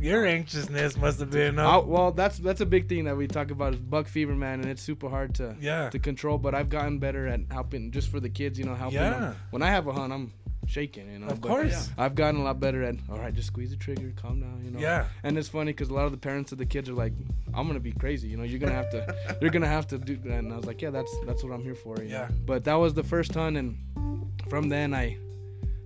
[0.00, 3.50] Your anxiousness must have been I- well, that's that's a big thing that we talk
[3.50, 5.90] about is buck fever, man, and it's super hard to Yeah.
[5.90, 6.38] to control.
[6.38, 9.10] But I've gotten better at helping just for the kids, you know, helping Yeah.
[9.18, 9.36] them.
[9.50, 10.32] When I have a hunt, I'm
[10.68, 11.26] shaking, you know.
[11.28, 11.90] Of but course.
[11.98, 12.96] I've gotten a lot better at.
[13.10, 14.78] All right, just squeeze the trigger, calm down, you know.
[14.78, 15.06] Yeah.
[15.22, 17.12] And it's funny because a lot of the parents of the kids are like,
[17.54, 18.44] "I'm gonna be crazy, you know.
[18.44, 20.90] You're gonna have to, you're gonna have to do." that." And I was like, "Yeah,
[20.90, 22.28] that's that's what I'm here for." You Yeah.
[22.28, 22.34] Know?
[22.46, 23.76] But that was the first hunt, and
[24.48, 25.16] from then I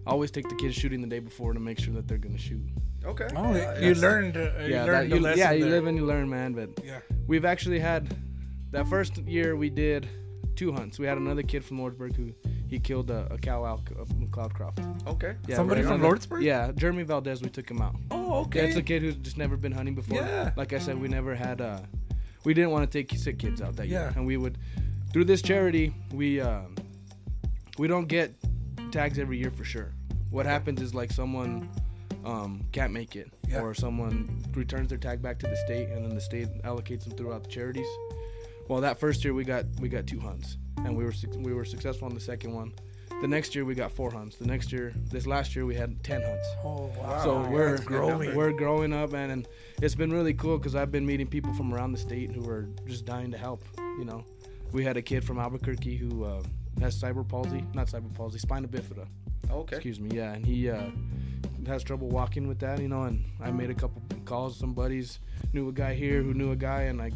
[0.06, 2.60] always take the kids shooting the day before to make sure that they're gonna shoot.
[3.04, 3.28] okay.
[3.36, 4.36] Oh, Uh, you that's- learned.
[4.36, 5.70] Uh, you yeah, learned that, you, lesson yeah, you there.
[5.70, 6.52] live and you learn, man.
[6.54, 7.00] But Yeah.
[7.28, 8.14] we've actually had
[8.72, 10.08] that first year we did
[10.56, 10.98] two hunts.
[10.98, 12.32] We had another kid from Lordsburg who
[12.72, 15.06] he killed a, a cow out up in Cloudcroft.
[15.06, 15.36] Okay.
[15.46, 16.42] Yeah, Somebody right from Lordsburg?
[16.42, 17.42] Yeah, Jeremy Valdez.
[17.42, 17.94] We took him out.
[18.10, 18.66] Oh, Yeah, okay.
[18.66, 20.16] it's a kid who's just never been hunting before.
[20.16, 20.52] Yeah.
[20.56, 21.60] Like I said, we never had.
[21.60, 21.80] Uh,
[22.44, 24.12] we didn't want to take sick kids out that year, Yeah.
[24.16, 24.56] and we would
[25.12, 25.92] through this charity.
[26.14, 26.74] We um,
[27.76, 28.32] we don't get
[28.90, 29.92] tags every year for sure.
[30.30, 31.68] What happens is like someone
[32.24, 33.60] um, can't make it, Yeah.
[33.60, 37.18] or someone returns their tag back to the state, and then the state allocates them
[37.18, 37.86] throughout the charities.
[38.66, 41.52] Well, that first year we got we got two hunts, and we were suc- we
[41.52, 42.72] were successful on the second one.
[43.20, 44.36] The next year we got four hunts.
[44.36, 46.48] The next year, this last year we had ten hunts.
[46.64, 47.22] Oh, wow.
[47.22, 48.34] So we're growing.
[48.34, 49.46] We're growing up, man, and
[49.80, 52.68] it's been really cool because I've been meeting people from around the state who are
[52.86, 53.62] just dying to help.
[53.78, 54.24] You know,
[54.72, 56.42] we had a kid from Albuquerque who uh,
[56.80, 59.06] has cerebral palsy, not cerebral palsy, spina bifida.
[59.50, 59.76] Okay.
[59.76, 60.16] Excuse me.
[60.16, 60.90] Yeah, and he uh,
[61.66, 62.80] has trouble walking with that.
[62.80, 64.58] You know, and I made a couple calls.
[64.58, 65.20] Some buddies
[65.52, 67.12] knew a guy here who knew a guy, and I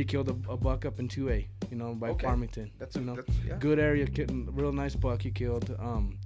[0.00, 1.46] he killed a, a buck up in 2A.
[1.70, 2.26] You know, by Okay.
[2.26, 2.70] Farmington.
[2.78, 3.56] That's a you know that's, yeah.
[3.58, 5.76] good area, kitten, real nice buck he killed.
[5.78, 6.18] Um,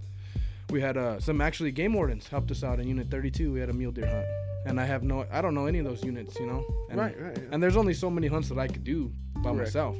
[0.70, 3.52] we had uh, some actually game wardens helped us out in Unit 32.
[3.52, 4.26] We had a mule deer hunt,
[4.66, 6.64] and I have no, I don't know any of those units, you know.
[6.88, 7.48] And, Right, right, yeah.
[7.52, 9.56] And there's only so many hunts that I could do by Correct.
[9.58, 9.96] myself,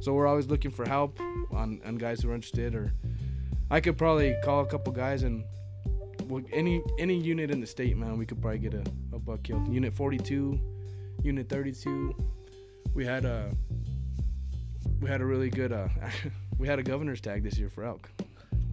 [0.00, 1.18] so we're always looking for help
[1.50, 2.74] on, on guys who are interested.
[2.74, 2.92] Or
[3.70, 5.44] I could probably call a couple guys and
[6.28, 8.84] well, any any unit in the state, man, we could probably get a,
[9.14, 9.66] a buck killed.
[9.72, 10.60] Unit 42,
[11.22, 12.14] Unit 32.
[12.94, 13.50] We had a
[15.00, 15.88] we had a really good uh
[16.58, 18.08] we had a governor's tag this year for elk.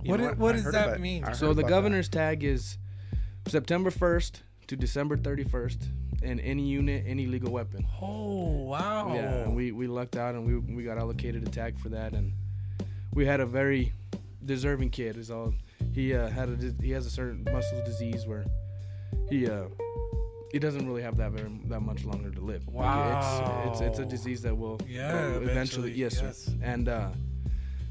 [0.04, 1.26] You What know i- what I does that about- mean?
[1.34, 2.78] So the about governor's tag is
[3.48, 5.88] September 1st to December 31st
[6.24, 7.86] and any unit, any legal weapon.
[8.00, 9.14] Oh, wow.
[9.16, 12.34] Yeah, we we lucked out and we we got allocated a tag for that and
[13.14, 13.92] we had a very
[14.46, 15.54] deserving kid is all
[15.94, 18.46] he uh, had a he has a certain muscle disease where
[19.30, 19.66] he uh
[20.52, 22.68] he doesn't really have that very that much longer to live.
[22.68, 26.38] Like, it's, it's it's a disease that will Yeah, will eventually, yes, yes.
[26.46, 26.54] sir.
[26.62, 27.10] And uh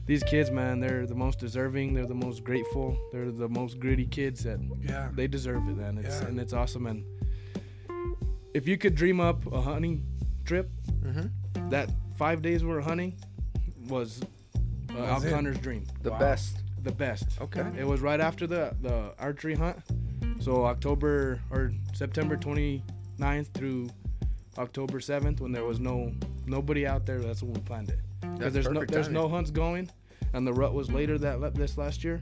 [0.06, 1.94] these kids, man, they're the most deserving.
[1.94, 2.96] They're the most grateful.
[3.12, 5.08] They're the most gritty kids that Yeah.
[5.14, 5.98] they deserve it, man.
[5.98, 6.26] It's Yeah.
[6.28, 6.86] and it's awesome.
[6.86, 7.04] And
[8.54, 10.04] if you could dream up a hunting
[10.44, 10.68] trip,
[11.02, 11.30] Mhm.
[11.70, 13.14] that five days we were hunting
[13.88, 14.20] was
[14.90, 15.84] uh, Was elk hunter's dream.
[16.02, 16.18] The Wow.
[16.18, 16.56] best.
[16.82, 17.40] The best.
[17.40, 17.64] Okay.
[17.78, 19.76] It was right after the the archery hunt.
[20.40, 23.90] So October or September 29th through
[24.58, 26.12] October 7th when there was no
[26.46, 27.98] nobody out there, that's when we planned it.
[28.38, 29.20] Because there's no there's timing.
[29.22, 29.90] no hunts going
[30.32, 32.20] and the rut was later that le- this last year.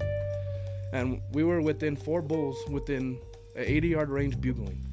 [0.93, 3.19] And we were within four bulls within
[3.57, 4.85] a 80 yard range bugling.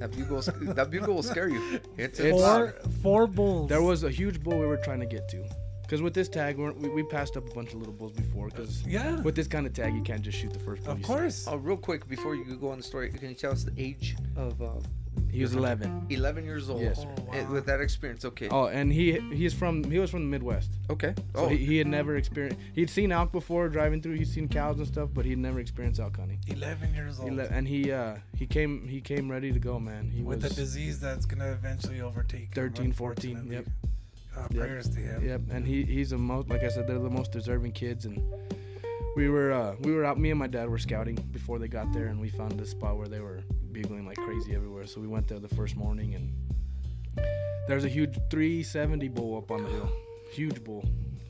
[0.00, 0.40] That bugle,
[0.74, 1.78] that bugle will scare you.
[1.96, 3.68] It's, It's- Four, four bulls.
[3.68, 5.44] There was a huge bull we were trying to get to.
[5.92, 8.48] Because with this tag, we're, we, we passed up a bunch of little bulls before.
[8.48, 9.20] Because Yeah.
[9.20, 10.94] with this kind of tag, you can't just shoot the first bull.
[10.94, 11.46] Of course.
[11.46, 14.16] Oh, real quick before you go on the story, can you tell us the age
[14.34, 14.62] of?
[14.62, 14.70] Uh,
[15.30, 16.06] He was 11.
[16.08, 16.80] 11 years old.
[16.80, 17.14] Yes, sir.
[17.18, 17.52] Oh, wow.
[17.52, 18.48] With that experience, okay.
[18.50, 20.70] Oh, and he he's from he was from the Midwest.
[20.88, 21.12] Okay.
[21.34, 22.58] So oh, he, he had never experienced.
[22.74, 24.14] He'd seen elk before driving through.
[24.14, 26.38] He'd seen cows and stuff, but he'd never experienced elk hunting.
[26.46, 27.34] 11 years old.
[27.34, 30.10] le- and he uh he came he came ready to go, man.
[30.10, 33.66] He with was a disease that's going to eventually overtake him, 13, 14, yep.
[34.42, 34.60] Uh, Yep.
[34.60, 35.24] prayers to him.
[35.24, 38.20] Yep, and he he's a most like I said, they're the most deserving kids, and
[39.16, 40.18] we were uh, we were out.
[40.18, 42.96] Me and my dad were scouting before they got there, and we found this spot
[42.96, 43.40] where they were
[43.72, 44.86] bugling like crazy everywhere.
[44.86, 46.32] So we went there the first morning, and
[47.68, 49.90] there's a huge 370 bull up on the hill,
[50.32, 50.84] huge bull,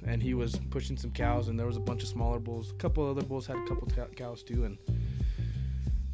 [0.06, 2.70] and he was pushing some cows, and there was a bunch of smaller bulls.
[2.70, 4.78] A couple other bulls had a couple cow- cows too, and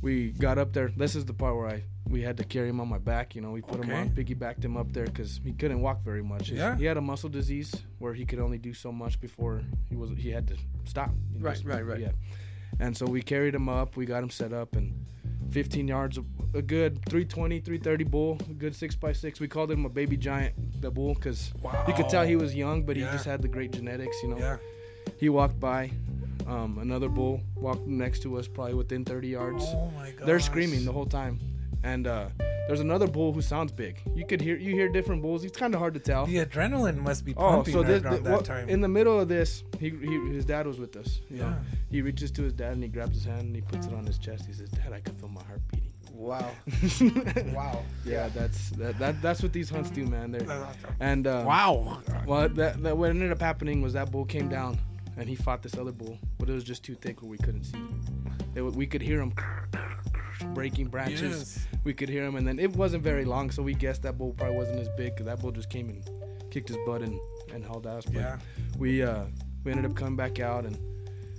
[0.02, 0.88] we got up there.
[0.96, 3.34] This is the part where I we had to carry him on my back.
[3.34, 6.22] You know, we put him on, piggybacked him up there because he couldn't walk very
[6.22, 6.48] much.
[6.48, 6.76] His- Yeah.
[6.76, 10.10] he had a muscle disease where he could only do so much before he was
[10.16, 11.10] he had to stop.
[11.32, 12.00] you know, Right, just- right, right.
[12.00, 12.12] Yeah,
[12.80, 13.96] and so we carried him up.
[13.96, 14.92] We got him set up and.
[15.50, 16.18] 15 yards,
[16.52, 19.40] a good 320, 330 bull, a good six by six.
[19.40, 21.86] We called him a baby giant, the bull, because Wow.
[21.88, 24.36] you could tell he was young, but he just had the great genetics, you know.
[24.38, 24.58] Yeah.
[25.18, 25.90] He walked by,
[26.46, 29.64] um, another bull walked next to us, probably within 30 yards.
[29.68, 30.26] Oh my god.
[30.26, 31.38] They're screaming the whole time,
[31.82, 32.26] and uh,
[32.66, 34.00] there's another bull who sounds big.
[34.14, 35.44] You could hear you hear different bulls.
[35.44, 36.26] It's kind of hard to tell.
[36.26, 38.68] The adrenaline must be Oh, pumping so this, around that time.
[38.68, 41.20] in the middle of this, he, he his dad was with us.
[41.30, 41.58] You know, Yeah.
[41.90, 44.04] he reaches to his dad and he grabs his hand and he puts it on
[44.06, 44.46] his chest.
[44.46, 46.50] He says, "Dad, I can feel my heart beating." wow.
[47.54, 47.82] Wow.
[48.04, 50.32] Yeah, that's that, that that's what these hunts do, man.
[50.32, 50.66] They're,
[51.00, 52.02] and uh, wow.
[52.26, 54.78] Well, that, that what ended up happening was that bull came down,
[55.16, 57.64] and he fought this other bull, but it was just too thick where we couldn't
[57.64, 57.78] see.
[58.56, 59.32] It, we could hear him
[60.54, 61.20] breaking branches.
[61.20, 61.66] Yes.
[61.84, 64.32] We could hear him, and then it wasn't very long, so we guessed that bull
[64.36, 65.16] probably wasn't as big.
[65.16, 67.18] Cause that bull just came and kicked his butt and
[67.52, 68.04] and held us.
[68.04, 68.38] But Yeah.
[68.78, 69.24] we uh
[69.64, 70.78] we ended up coming back out, and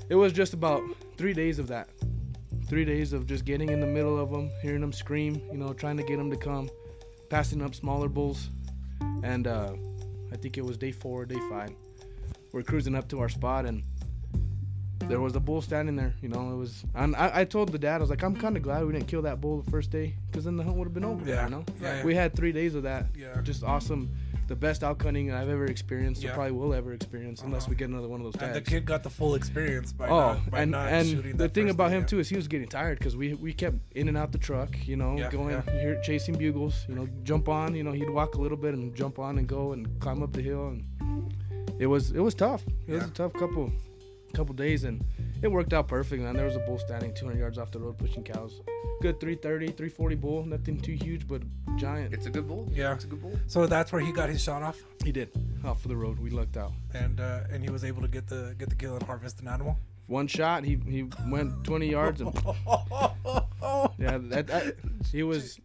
[0.10, 0.82] it was just about
[1.18, 1.90] three days of that.
[2.68, 5.74] Three days of just getting in the middle of them, hearing them scream, you know,
[5.74, 6.70] trying to get them to come,
[7.30, 8.50] passing up smaller bulls,
[9.24, 9.74] and uh,
[10.32, 11.72] I think it was day four, or day five.
[12.52, 13.84] We're cruising up to our spot, and
[15.08, 16.14] there was a bull standing there.
[16.22, 16.84] You know, it was.
[16.96, 19.08] And I, I told the dad, I was like, I'm kind of glad we didn't
[19.08, 21.26] kill that bull the first day, because then the hunt would have been over.
[21.28, 21.46] Yeah.
[21.46, 22.04] You know, Yeah, yeah.
[22.06, 23.08] we had three days of that.
[23.18, 23.40] Yeah.
[23.42, 24.10] Just awesome.
[24.48, 26.32] The best out hunting I've ever experienced, Yeah.
[26.32, 27.70] or probably will ever experience, unless Uh-huh.
[27.70, 28.58] we get another one of those Tags.
[28.58, 31.38] And the kid got the full experience by Oh, not, by and not and shooting
[31.38, 33.78] the thing about day, him too is he was getting tired because we we kept
[33.96, 37.48] in and out the truck, you know, Yeah, going here chasing bugles, you know, jump
[37.48, 40.24] on, you know, he'd walk a little bit and jump on and go and climb
[40.24, 40.84] up the hill, and
[41.80, 42.64] it was it was tough.
[42.88, 43.72] It was a tough couple
[44.34, 45.04] couple days, and
[45.42, 46.22] it worked out perfect.
[46.24, 48.62] Man, there was a bull standing 200 yards off the road pushing cows.
[49.02, 51.42] Good 330, 340 bull, nothing too huge, but
[51.78, 52.14] giant.
[52.14, 52.70] It's a good bull.
[52.74, 52.94] Yeah.
[52.94, 53.38] It's a good bull.
[53.48, 55.30] So that's where he got his shot off, He did
[55.64, 56.20] off of the road.
[56.20, 56.74] We lucked out.
[56.94, 59.48] and uh, and he was able to get the get the kill and harvest an
[59.48, 59.78] animal.
[60.08, 62.34] One shot, he he went 20 yards and
[64.00, 64.76] yeah, that, that
[65.12, 65.60] he was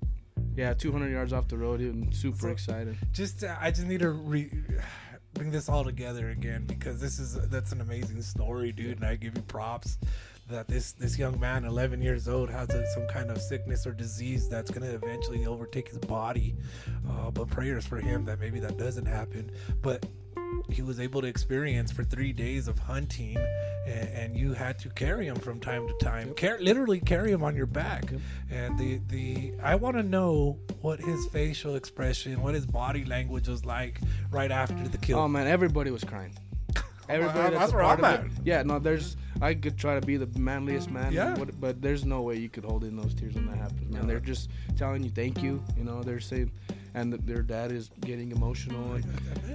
[0.56, 1.80] yeah 200 yards off the road.
[1.80, 2.96] He was super So- excited.
[3.12, 4.50] just uh, I just need to re-
[5.34, 9.16] bring this all together again because this is that's an amazing story, dude, and I
[9.16, 9.98] give you props
[10.48, 13.92] that this this young man, 11 years old, has a, some kind of sickness or
[13.92, 16.54] disease that's gonna eventually overtake his body.
[17.08, 19.50] Uh, but prayers for him that maybe that doesn't happen.
[19.82, 20.06] But
[20.70, 23.36] he was able to experience for three days of hunting,
[23.86, 27.42] and, and you had to carry him from time to time, Car- literally carry him
[27.42, 28.10] on your back.
[28.10, 28.20] Yep.
[28.50, 33.48] And the the I want to know what his facial expression, what his body language
[33.48, 35.18] was like right after the kill.
[35.18, 36.34] Oh man, everybody was crying.
[37.08, 38.32] Everybody that's that's, a where part I'm of it.
[38.44, 39.16] Yeah, no, there's.
[39.42, 41.12] I could try to be the manliest man.
[41.12, 41.34] Yeah.
[41.36, 44.02] what- but there's no way you could hold in those tears when that happens, man.
[44.02, 44.08] No.
[44.08, 45.62] They're just telling you thank you.
[45.76, 46.50] You know, they're saying,
[46.94, 48.94] and that their dad is getting emotional.
[48.94, 49.04] And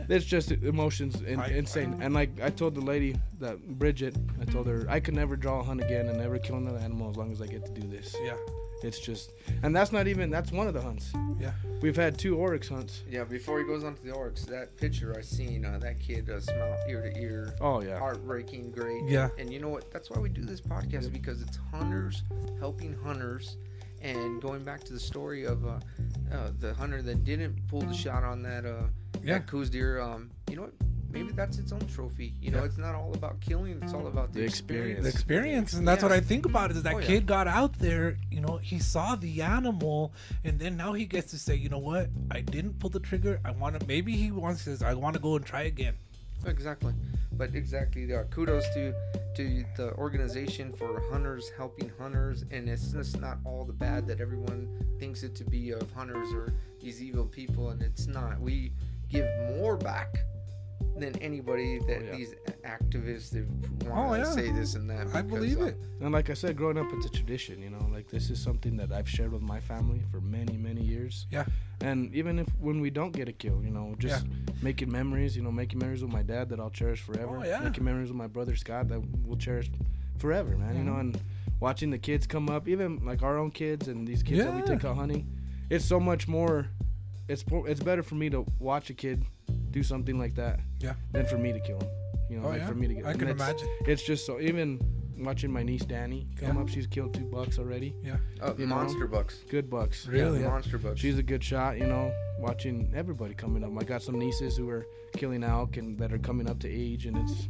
[0.09, 1.97] it's just emotions in, I- insane.
[2.01, 5.59] and like I told the lady that Bridget, I told her I could never draw
[5.61, 7.87] a hunt again and never kill another animal as long as I get to do
[7.87, 8.15] this.
[8.23, 8.35] yeah,
[8.83, 9.31] It's just,
[9.63, 10.29] and that's not even.
[10.29, 11.11] That's one of the hunts.
[11.39, 11.51] yeah.
[11.81, 13.03] We've had two oryx hunts.
[13.09, 16.29] Yeah, before he goes on to the oryx, that picture I seen, uh, that kid
[16.29, 17.97] uh, smile ear to ear, Oh yeah.
[17.99, 19.03] heartbreaking, great.
[19.07, 19.29] Yeah.
[19.37, 19.89] And you know what?
[19.91, 22.23] That's why we do this podcast because it's hunters
[22.59, 23.55] helping hunters.
[24.01, 25.79] And going back to the story of uh,
[26.31, 28.83] uh, the hunter that didn't pull the shot on that uh,
[29.23, 29.39] Yeah.
[29.39, 30.73] that Coues deer, um, you know what?
[31.11, 32.35] Maybe that's its own trophy.
[32.39, 32.65] You know, Yeah.
[32.65, 34.99] it's not all about killing; it's all about the, The experience.
[34.99, 35.03] experience.
[35.03, 36.09] the experience and that's Yeah.
[36.09, 37.07] what i think about is that Oh, yeah.
[37.07, 41.31] kid got out there you know he saw the animal and then now he gets
[41.31, 44.29] to say you know what i didn't pull the trigger i want to maybe he
[44.31, 45.95] wants to i want to go and try again
[46.45, 46.93] Exactly,
[47.33, 48.13] but exactly.
[48.13, 48.93] Uh, kudos to
[49.35, 54.21] to the organization for hunters helping hunters, and it's just not all the bad that
[54.21, 54.67] everyone
[54.99, 58.39] thinks it to be of hunters or these evil people, and it's not.
[58.39, 58.71] We
[59.09, 60.19] give more back
[60.97, 62.15] than anybody that Oh, yeah.
[62.15, 63.45] these activists that
[63.91, 65.07] Oh, want to say this and that.
[65.15, 67.61] i believe it And like I said, growing up, it's a tradition.
[67.61, 70.81] You know, like this is something that I've shared with my family for many, many
[70.81, 71.27] years.
[71.31, 71.45] Yeah.
[71.81, 74.25] And even if when we don't get a kill, you know, just
[74.61, 75.35] making memories.
[75.35, 77.37] You know, making memories with my dad that I'll cherish forever.
[77.39, 77.59] Oh, yeah.
[77.59, 79.69] Making memories with my brother Scott that we'll cherish
[80.17, 80.75] forever, man.
[80.77, 81.19] You know, and
[81.59, 84.61] watching the kids come up, even like our own kids and these kids that we
[84.61, 85.27] take out hunting,
[85.69, 86.67] it's so much more.
[87.27, 89.23] It's it's better for me to watch a kid
[89.71, 90.59] do something like that.
[90.79, 90.93] Yeah.
[91.11, 91.87] Than for me to kill him.
[92.29, 93.05] You know, oh like yeah for me to get.
[93.05, 94.79] i can it's- imagine it's just so even
[95.17, 96.61] watching my niece Danny come Yeah.
[96.61, 96.69] up.
[96.69, 97.93] She's killed two bucks already.
[98.41, 99.43] uh, you know, monster bucks.
[99.49, 100.07] Good bucks.
[100.07, 100.41] Really?
[100.41, 100.47] Yeah.
[100.49, 100.99] Monster bucks.
[100.99, 101.77] She's a good shot.
[101.77, 103.71] You know, watching everybody coming up.
[103.79, 104.85] I got some nieces who are
[105.17, 107.49] killing elk and that are coming up to age, and it's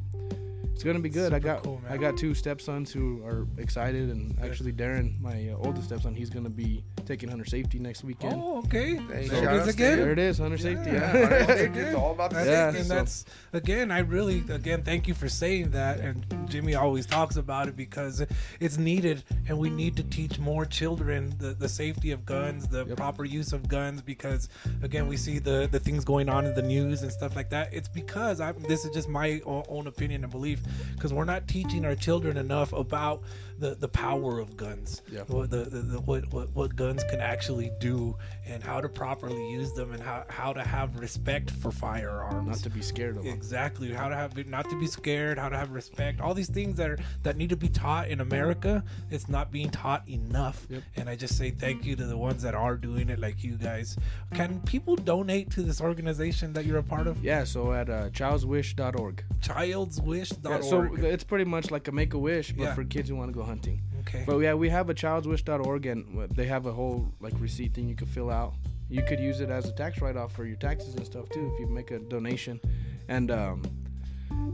[0.80, 1.34] it's gonna be good.
[1.34, 1.92] I got cool, man.
[1.92, 4.50] I got two stepsons who are excited, and Good.
[4.50, 8.36] actually Darren, my uh, oldest stepson, he's gonna be taking hunter safety next weekend.
[8.42, 10.92] oh okay Hey, there shout it is again There it is, hunter safety.
[10.92, 11.18] Yeah.
[11.18, 11.52] Yeah.
[11.52, 13.92] it's all about the That's, Yeah, and so- that's again.
[13.92, 16.00] I really again thank you for saying that.
[16.00, 18.26] And Jimmy always talks about it because
[18.62, 22.86] it's needed, and we need to teach more children the, the safety of guns, the
[22.86, 22.96] Yep.
[22.96, 24.02] proper use of guns.
[24.02, 24.48] Because
[24.82, 27.74] again, we see the the things going on in the news and stuff like that.
[27.74, 30.62] It's because I this is just my own opinion and belief
[30.94, 33.22] because we're not teaching our children enough about
[33.60, 35.02] the the power of guns.
[35.12, 35.22] Yeah.
[35.28, 38.18] What the, the, the what, what what guns can actually do
[38.48, 42.48] and how to properly use them and how how to have respect for firearms.
[42.48, 43.34] Not to be scared of them.
[43.34, 43.92] Exactly.
[43.92, 46.90] How to have not to be scared, how to have respect, all these things that
[46.90, 48.84] are that need to be taught in America.
[49.12, 50.66] It's not being taught enough.
[50.70, 50.84] Yep.
[50.96, 53.58] And I just say thank you to the ones that are doing it, like you
[53.58, 53.98] guys.
[54.34, 57.24] Can people donate to this organization that you're a part of?
[57.24, 57.44] Yeah.
[57.44, 59.24] So at uh, childswish.org.
[59.42, 60.62] Childswish.org.
[60.64, 62.76] Yeah, so it's pretty much like a make a wish, but Yeah.
[62.76, 63.82] for kids who want to go hunting.
[64.02, 64.24] okay.
[64.26, 67.96] But yeah, we have a childswish.org and they have a whole like receipt thing you
[67.96, 68.54] can fill out.
[68.90, 71.60] You could use it as a tax write-off for your taxes and stuff too if
[71.60, 72.60] you make a donation.
[73.08, 73.64] And um,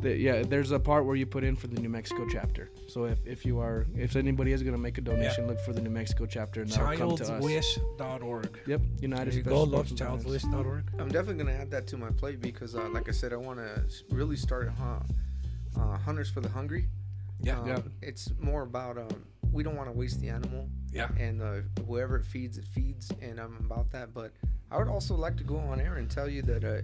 [0.02, 2.70] the, yeah, there's a part where you put in for the New Mexico chapter.
[2.88, 5.82] So if, if you are if anybody is gonna make a donation, look for the
[5.82, 7.44] New Mexico chapter and that'll come to us.
[7.44, 8.60] Childswish.org.
[8.66, 9.64] Yep, United There you go.
[9.64, 10.84] Love childswish.org.
[11.00, 13.60] I'm definitely gonna add that to my plate because, uh, like I said, I want
[13.60, 15.00] to really start huh,
[15.78, 16.88] uh, hunters for the hungry.
[17.42, 17.60] Yeah.
[17.60, 17.80] Um, Yeah.
[18.02, 21.10] It's more about um, we don't want to waste the animal, Yeah.
[21.18, 24.14] and uh, whoever it feeds, it feeds, and I'm about that.
[24.14, 24.32] But
[24.72, 26.82] I would also like to go on air and tell you that uh,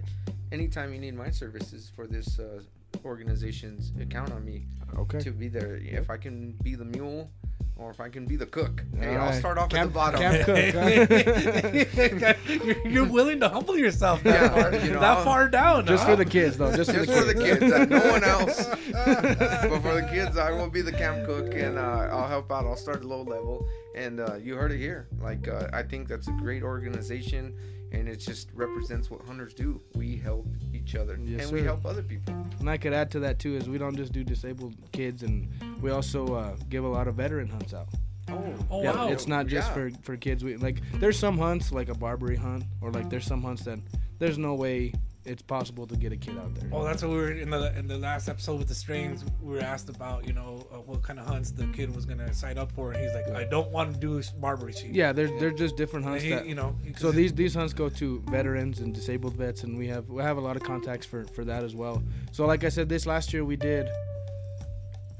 [0.52, 2.60] anytime you need my services for this uh,
[3.04, 5.20] organizations, count on me Okay.
[5.20, 5.76] to be there.
[5.76, 7.30] If I can be the mule,
[7.76, 8.82] or if I can be the cook.
[8.98, 10.20] Hey, I'll start off Camp- at the bottom.
[10.20, 12.34] camp cook, huh?
[12.64, 15.86] you're, you're willing to humble yourself that, Yeah, far, you know, that I'll- far down.
[15.86, 16.10] Just huh?
[16.10, 16.74] for the kids, though.
[16.74, 17.60] Just, Just for the for kids.
[17.60, 18.66] the kids, uh, no one else.
[18.66, 22.64] but for the kids, I will be the camp cook, and uh, I'll help out.
[22.66, 25.08] I'll start low level, and uh, you heard it here.
[25.20, 27.56] Like uh, I think that's a great organization,
[27.92, 29.80] and it just represents what hunters do.
[29.94, 30.46] We help
[30.82, 32.34] each other, Yes, and we help other people.
[32.60, 35.48] And I could add to that too is we don't just do disabled kids, and
[35.80, 37.88] we also uh, give a lot of veteran hunts out.
[38.28, 39.08] Oh, Oh, yeah, wow.
[39.08, 39.74] it's not just Yeah.
[39.74, 40.44] for for kids.
[40.44, 43.78] We like there's some hunts like a Barbary hunt, or like there's some hunts that
[44.18, 44.92] there's no way
[45.24, 46.68] it's possible to get a kid out there.
[46.70, 49.24] Well, that's what we were in the in the last episode with the strains.
[49.40, 52.32] We were asked about you know uh, what kind of hunts the kid was gonna
[52.34, 54.90] sign up for, and he's like, I don't want to do Barbary sheep.
[54.92, 56.46] yeah, they're they're just different hunts he, that.
[56.46, 56.76] you know.
[56.96, 60.36] So these these hunts go to veterans and disabled vets, and we have we have
[60.36, 62.02] a lot of contacts for for that as well.
[62.32, 63.88] So like I said, this last year we did.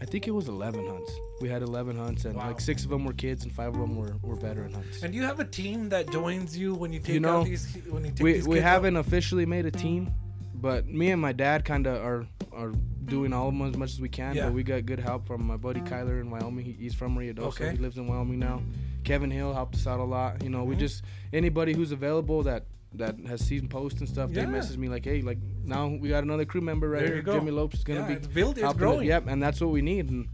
[0.02, 1.12] I think it was 11 hunts.
[1.40, 2.48] We had 11 hunts, and Wow.
[2.48, 5.00] like six of them were kids, and five of them were, were veteran hunts.
[5.02, 7.72] And do you have a team that joins you when you take know, out these
[7.88, 10.12] when you take we these we haven't officially made a team,
[10.54, 12.72] but me and my dad kind of are are
[13.04, 14.34] doing all of them as much as we can.
[14.34, 14.46] Yeah.
[14.46, 16.64] But we got good help from my buddy Kyler in Wyoming.
[16.64, 17.70] He, he's from Rio Okay.
[17.70, 18.60] He lives in Wyoming now.
[19.04, 20.42] Kevin Hill helped us out a lot.
[20.42, 20.80] You know, we Mhm.
[20.80, 24.30] just anybody who's available that that has seen posts and stuff.
[24.30, 24.44] Yeah.
[24.44, 27.22] They message me like, hey, like now we got another crew member right There here.
[27.22, 29.06] Jimmy Lopes is gonna yeah, be it's build it's helping it.
[29.06, 30.10] Yep, and that's what we need.
[30.10, 30.28] And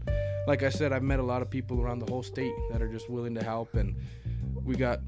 [0.47, 2.87] like I said, I've met a lot of people around the whole state that are
[2.87, 3.75] just willing to help.
[3.75, 3.95] And
[4.65, 4.99] we got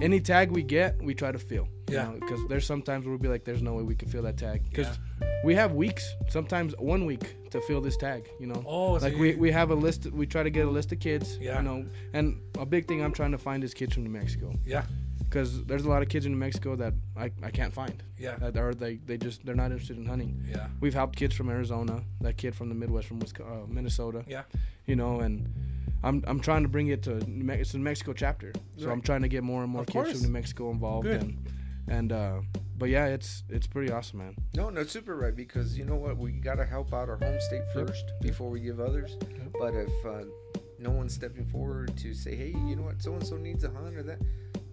[0.00, 1.68] any tag we get, we try to fill.
[1.88, 2.12] Yeah.
[2.18, 4.64] Because there's sometimes where we'll be like, there's no way we can fill that tag.
[4.68, 4.98] Because
[5.44, 8.28] we have weeks, sometimes one week to fill this tag.
[8.40, 8.64] You know.
[8.66, 10.06] Oh, so Like we, we have a list.
[10.06, 11.38] We try to get a list of kids.
[11.40, 11.58] Yeah.
[11.58, 14.52] You know, and a big thing I'm trying to find is kids from New Mexico.
[14.64, 14.84] Yeah.
[15.24, 18.02] Because there's a lot of kids in New Mexico that I, I can't find.
[18.18, 18.36] Yeah.
[18.36, 20.42] That are they they just they're not interested in hunting.
[20.48, 20.68] Yeah.
[20.80, 24.24] We've helped kids from Arizona, that kid from the Midwest, from Wisconsin, uh, Minnesota.
[24.28, 24.42] Yeah.
[24.86, 25.52] You know, and
[26.04, 28.90] I'm I'm trying to bring it to New Me- it's a New Mexico chapter, so
[28.90, 30.12] I'm trying to get more and more Of kids course.
[30.12, 31.06] from New Mexico involved.
[31.08, 31.22] Good.
[31.22, 31.48] And
[31.88, 32.40] and uh,
[32.78, 34.36] but yeah, it's it's pretty awesome, man.
[34.54, 36.16] No, no, super right because you know what?
[36.18, 37.88] We got to help out our home state Yep.
[37.88, 39.16] first before we give others.
[39.58, 40.24] But if uh,
[40.78, 43.70] no one's stepping forward to say, hey, you know what, so and so needs a
[43.70, 44.18] hunt or that,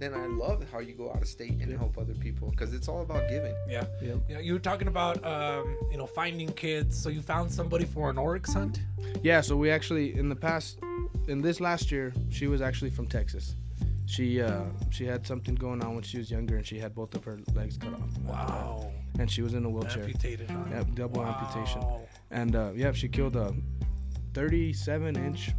[0.03, 1.79] then I love how you go out of state and Yep.
[1.79, 3.55] help other people because it's all about giving.
[3.69, 3.85] Yeah.
[4.01, 4.17] Yep.
[4.29, 4.39] Yeah.
[4.39, 6.97] You were talking about um, you know finding kids.
[7.01, 8.81] So you found somebody for an oryx hunt.
[9.23, 10.79] Yeah, so we actually in the past,
[11.27, 13.55] in this last year, she was actually from Texas.
[14.05, 17.15] She uh she had something going on when she was younger, and she had both
[17.15, 18.11] of her legs cut off.
[18.25, 18.91] Wow.
[19.19, 20.03] And she was in a wheelchair.
[20.03, 20.49] Amputated.
[20.49, 20.65] Huh?
[20.71, 21.81] Yep, double amputation.
[22.31, 23.53] And uh, yeah, she killed a
[24.33, 25.51] 37 inch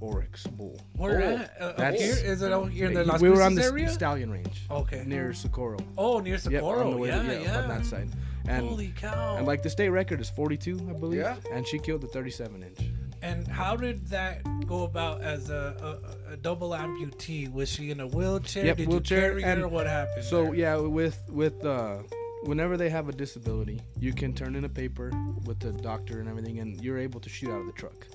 [0.00, 0.80] oryx bull.
[0.96, 1.54] Where Oh, at?
[1.60, 2.14] Uh, up here?
[2.24, 3.88] Is it out here in the Las we were on the area?
[3.90, 5.04] stallion range okay.
[5.06, 5.78] near Socorro.
[5.98, 6.86] Oh, near Yep, Socorro.
[6.86, 7.60] on the way yeah, to, yeah.
[7.62, 8.08] on that side.
[8.48, 9.36] And Holy cow!
[9.36, 11.20] and like the state record is 42, I believe.
[11.20, 11.36] Yeah.
[11.52, 12.78] And she killed the 37 inch.
[13.22, 17.52] And how did that go about as a, a, a double amputee?
[17.52, 18.64] Was she in a wheelchair?
[18.64, 19.64] Yep, Did wheelchair, you carry her?
[19.64, 20.24] and What happened?
[20.24, 20.54] So there?
[20.54, 21.98] yeah, with with uh,
[22.44, 25.12] whenever they have a disability, you can turn in a paper
[25.44, 28.06] with the doctor and everything, and you're able to shoot out of the truck.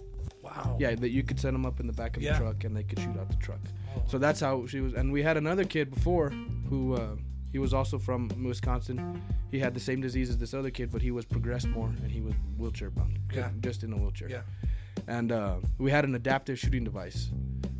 [0.45, 0.77] Wow.
[0.79, 2.33] Yeah, that you could set them up in the back of Yeah.
[2.33, 3.59] the truck, and they could shoot out the truck.
[3.95, 4.03] Oh.
[4.07, 4.93] So that's how she was.
[4.93, 6.29] And we had another kid before
[6.69, 7.15] who uh,
[7.51, 9.21] he was also from Wisconsin.
[9.51, 12.11] He had the same disease as this other kid, but he was progressed more, and
[12.11, 13.19] he was wheelchair bound.
[13.33, 13.49] Yeah.
[13.61, 14.29] just in a wheelchair.
[14.29, 14.41] Yeah.
[15.07, 17.29] And uh, we had an adaptive shooting device,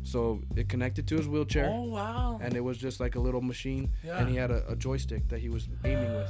[0.04, 2.38] so it connected to his wheelchair Oh wow.
[2.42, 4.18] and it was just like a little machine Yeah.
[4.18, 6.28] and he had a, a joystick that he was aiming with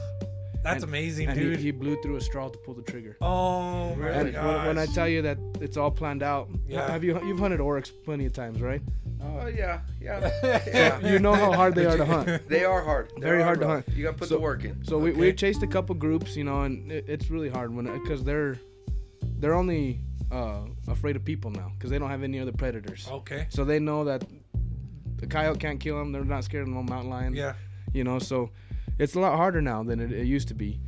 [0.62, 1.58] That's and- amazing, and he, dude.
[1.58, 4.44] he blew through a straw to pull the trigger oh my and gosh.
[4.56, 6.90] when, when i tell you that it's all planned out Yeah.
[6.90, 8.80] have you you've hunted oryx plenty of times right
[9.22, 10.30] Oh yeah, yeah,
[10.66, 11.06] yeah.
[11.06, 13.12] you know how hard they are to hunt They are hard.
[13.16, 13.88] They Very are hard to hunt.
[13.94, 14.82] You got to put So- the work in.
[14.84, 17.86] so we, we chased a couple groups you know and it, it's really hard when
[18.02, 18.56] because they're
[19.40, 20.00] they're only
[20.32, 23.08] uh, afraid of people now because they don't have any other predators.
[23.10, 23.46] Okay.
[23.50, 24.24] so they know that
[25.16, 27.54] the coyote can't kill them they're not scared of no mountain lion Yeah.
[27.92, 28.50] you know so
[28.98, 30.80] it's a lot harder now than it, it used to be.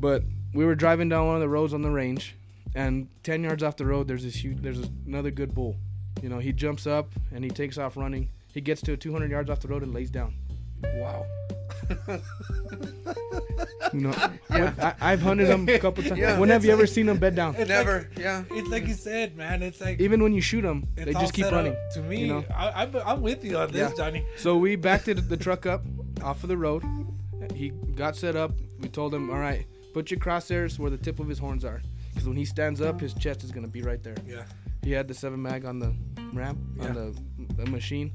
[0.00, 0.22] But
[0.54, 2.36] we were driving down one of the roads on the range
[2.74, 5.76] and 10 yards off the road there's this huge there's another good bull.
[6.22, 8.30] You know he jumps up and he takes off running.
[8.52, 10.34] He gets to 200 yards off the road and lays down.
[10.82, 11.26] Wow.
[13.92, 14.10] You know
[14.48, 16.38] when- I, i've hunted them a couple times Yeah.
[16.38, 18.08] when have you It's ever like- seen them bed down Never.
[18.10, 18.44] Like, yeah.
[18.50, 19.62] it's like you said, man.
[19.62, 21.78] It's like even when you shoot them they just keep running up.
[21.94, 22.44] To me, you know?
[22.54, 23.96] I, I'm, I'm with you on this, Yeah.
[23.96, 24.24] Johnny.
[24.36, 25.82] So we backed the truck up
[26.22, 26.82] off of the road.
[27.54, 28.52] He got set up.
[28.80, 31.80] We told him, all right, put your crosshairs where the tip of his horns are.
[32.12, 34.16] Because when he stands up, his chest is going to be right there.
[34.26, 34.44] Yeah.
[34.82, 35.92] he had the seven mag on the
[36.32, 36.86] ramp Yeah.
[36.88, 38.12] on the, the machine.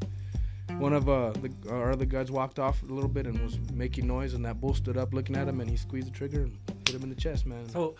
[0.78, 4.08] One of uh, the our other guys walked off a little bit and was making
[4.08, 6.58] noise, and that bull stood up looking at him, and he squeezed the trigger and
[6.88, 7.68] hit him in the chest, man.
[7.70, 7.96] So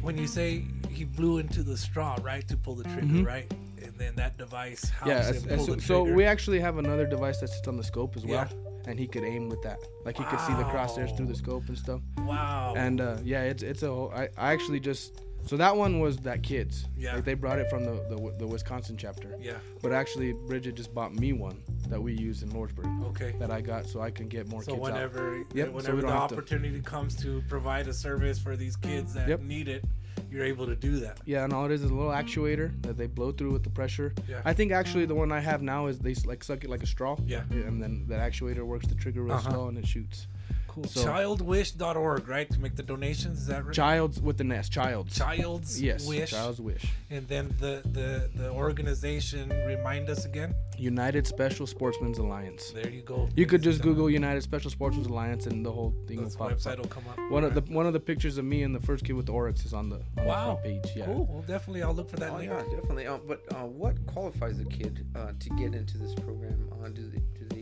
[0.00, 3.26] when you say he blew into the straw, right, to pull the trigger, Mhm.
[3.26, 3.52] right,
[3.82, 7.06] and then that device helps yeah, as- pull as- the so we actually have another
[7.06, 8.90] device that sits on the scope as well, Yeah.
[8.90, 9.78] and he could aim with that.
[10.04, 12.00] Like he could see the crosshairs through the scope and stuff.
[12.18, 12.74] wow.
[12.76, 16.16] And uh, yeah, it's it's a whole, I, I actually just so that one was
[16.18, 16.86] that kids.
[16.96, 17.14] Yeah.
[17.16, 19.36] Like they brought it from the, the the Wisconsin chapter.
[19.40, 19.54] yeah.
[19.82, 23.34] But actually, Bridget just bought me one that we use in Lordsburg Okay.
[23.38, 24.92] that I got so I can get more So kids out.
[24.94, 28.56] whenever, Yep, so whenever we the don't to- opportunity comes to provide a service for
[28.56, 29.40] these kids that Yep.
[29.42, 29.84] need it,
[30.30, 31.18] you're able to do that.
[31.26, 33.70] Yeah, and all it is is a little actuator that they blow through with the
[33.70, 34.14] pressure.
[34.28, 34.40] Yeah.
[34.44, 36.86] I think actually the one I have now is they like suck it like a
[36.86, 37.16] straw.
[37.26, 37.42] Yeah.
[37.50, 39.50] And then that actuator works the trigger real Uh-huh.
[39.50, 40.28] slow and it shoots.
[40.74, 40.84] Cool.
[40.84, 43.40] So- Childwish.org, right, to make the donations.
[43.40, 43.74] Is that right?
[43.74, 44.72] Child's with the nest.
[44.72, 45.16] Child's.
[45.16, 46.06] Child's yes.
[46.08, 46.30] Wish.
[46.30, 46.86] Child's Wish.
[47.10, 50.54] And then the, the, the organization, remind us again.
[50.78, 52.70] United Special Sportsmen's Alliance.
[52.70, 53.28] There you go.
[53.36, 56.36] You could just It's, Google United Special Sportsmen's Alliance and the whole thing will This
[56.36, 56.78] pop website up.
[56.78, 57.18] will come up.
[57.30, 59.32] One of the one of the pictures of me and the first kid with the
[59.32, 60.60] oryx is on the, on Wow.
[60.62, 60.96] the front page.
[60.96, 61.04] Yeah.
[61.04, 61.26] Cool.
[61.30, 62.50] Well, definitely, I'll look for that Oh link.
[62.50, 63.06] yeah, definitely.
[63.06, 66.68] Uh, but uh, what qualifies a kid uh, to get into this program?
[66.82, 67.61] Uh, to the to the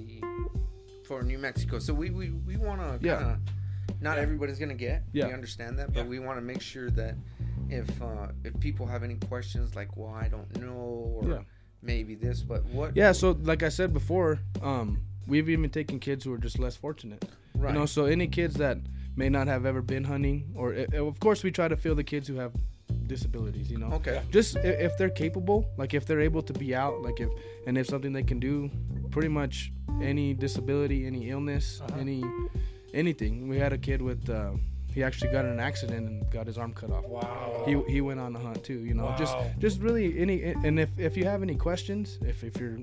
[1.11, 1.81] for New Mexico.
[1.81, 3.17] So we we, we want to Yeah.
[3.17, 3.39] kind of.
[4.01, 4.23] Not Yeah.
[4.23, 5.03] everybody's gonna get.
[5.13, 5.27] Yeah.
[5.27, 6.09] We understand that, but Yeah.
[6.15, 7.17] we want to make sure that
[7.69, 10.79] if uh, if people have any questions like, well, I don't know,
[11.21, 11.43] or Yeah.
[11.83, 12.97] maybe this, but what?
[12.97, 16.77] Yeah, so like I said before, um, we've even taken kids who are just less
[16.77, 17.25] fortunate.
[17.57, 17.75] right.
[17.75, 18.79] You know, so any kids that
[19.17, 22.05] may not have ever been hunting, or uh, of course we try to fill the
[22.05, 22.53] kids who have
[23.07, 23.71] disabilities.
[23.71, 24.23] You know, okay.
[24.31, 27.29] just if they're capable, like if they're able to be out, like if
[27.67, 28.71] and if something they can do,
[29.11, 29.73] pretty much
[30.03, 31.99] any disability, any illness, Uh-huh.
[32.01, 32.25] any
[32.95, 33.49] anything.
[33.49, 34.29] We had a kid with.
[34.29, 34.53] Uh,
[34.93, 37.05] he actually got in an accident and got his arm cut off.
[37.07, 37.63] Wow.
[37.65, 39.15] He, he went on the hunt too, you know.
[39.17, 39.47] Just Wow.
[39.61, 42.79] just really any and if if you have any questions, if if you're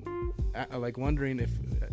[0.56, 1.50] uh, like wondering if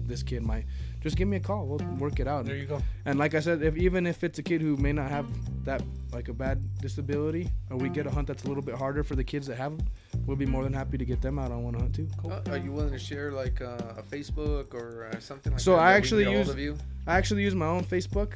[0.06, 0.66] this kid might,
[1.00, 1.66] just give me a call.
[1.66, 2.44] We'll work it out.
[2.46, 2.80] there you go.
[3.06, 5.26] And like I said, if even if it's a kid who may not have
[5.64, 9.02] that like a bad disability, or we get a hunt that's a little bit harder
[9.02, 9.80] for the kids that have, 'em,
[10.26, 12.08] we'll be more than happy to get them out on one hunt too.
[12.28, 15.72] Uh, are you willing to share like uh, a Facebook or uh, something like So
[15.72, 15.80] that?
[15.80, 16.76] I that actually get a hold use- of you?
[17.06, 18.32] I actually use my own Facebook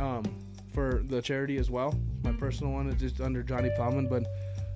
[0.00, 0.24] um,
[0.72, 1.94] for the charity as well.
[2.24, 4.24] My personal one is just under Johnny Plowman, but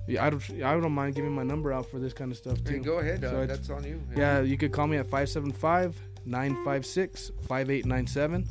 [0.07, 2.57] yeah, I don't I don't mind giving my number out for this kind of stuff
[2.67, 3.23] Hey, go ahead.
[3.23, 4.01] Uh, So it's- that's on you.
[4.15, 5.95] Yeah, you could call me at 575
[6.25, 8.47] 956 5897.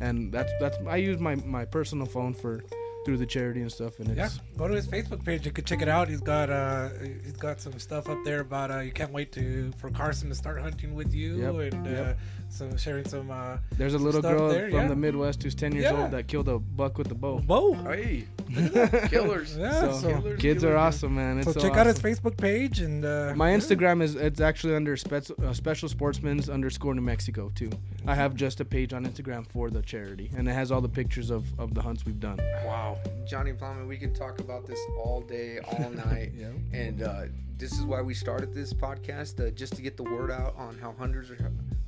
[0.00, 2.62] And that's that's I use my, my personal phone for
[3.04, 4.28] through the charity and stuff and it's Yeah,
[4.58, 5.46] go to his Facebook page.
[5.46, 6.08] You could check it out.
[6.08, 6.90] He's got uh,
[7.24, 10.34] he's got some stuff up there about uh, you can't wait to for Carson to
[10.34, 12.18] start hunting with you Yep, and uh, yep.
[12.50, 14.88] Some sharing some uh, there's a little girl there, from yeah.
[14.88, 16.02] the Midwest who's 10 years Yeah.
[16.02, 17.38] old that killed a buck with a bow.
[17.40, 17.74] bow.
[17.74, 19.10] Hey, look at that.
[19.10, 19.56] killers.
[19.56, 21.38] Yeah, So, so, Killers, kids killers, are awesome, man.
[21.38, 21.98] It's so so check out his.
[22.00, 23.58] Facebook page and uh, My yeah.
[23.58, 27.70] Instagram is it's actually under spec- uh, Special Sportsmen's underscore New Mexico too.
[28.06, 30.88] I have just a page on Instagram for the charity, and it has all the
[30.88, 32.38] pictures of, of the hunts we've done.
[32.64, 32.98] Wow.
[33.28, 36.32] Johnny Plowman, we can talk about this all day, all night.
[36.36, 36.48] Yeah.
[36.72, 37.22] And uh,
[37.58, 40.78] this is why we started this podcast, uh, just to get the word out on
[40.78, 41.36] how hunters are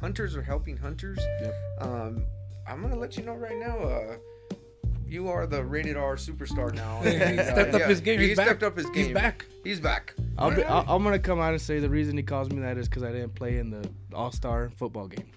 [0.03, 1.19] hunters are helping hunters.
[1.41, 1.55] Yep.
[1.81, 2.25] Um,
[2.69, 3.79] I'm gonna let you know right now.
[3.79, 4.17] Uh,
[5.07, 7.01] you are the rated R superstar now.
[7.03, 8.21] He And, uh, stepped up yeah, his game.
[8.21, 8.47] He He's back.
[8.47, 9.07] stepped up his game.
[9.07, 9.47] He's back.
[9.65, 10.15] He's back.
[10.37, 12.77] I'll be, I'll, I'm gonna come out and say the reason he calls me that
[12.77, 15.31] is because I didn't play in the All Star football game.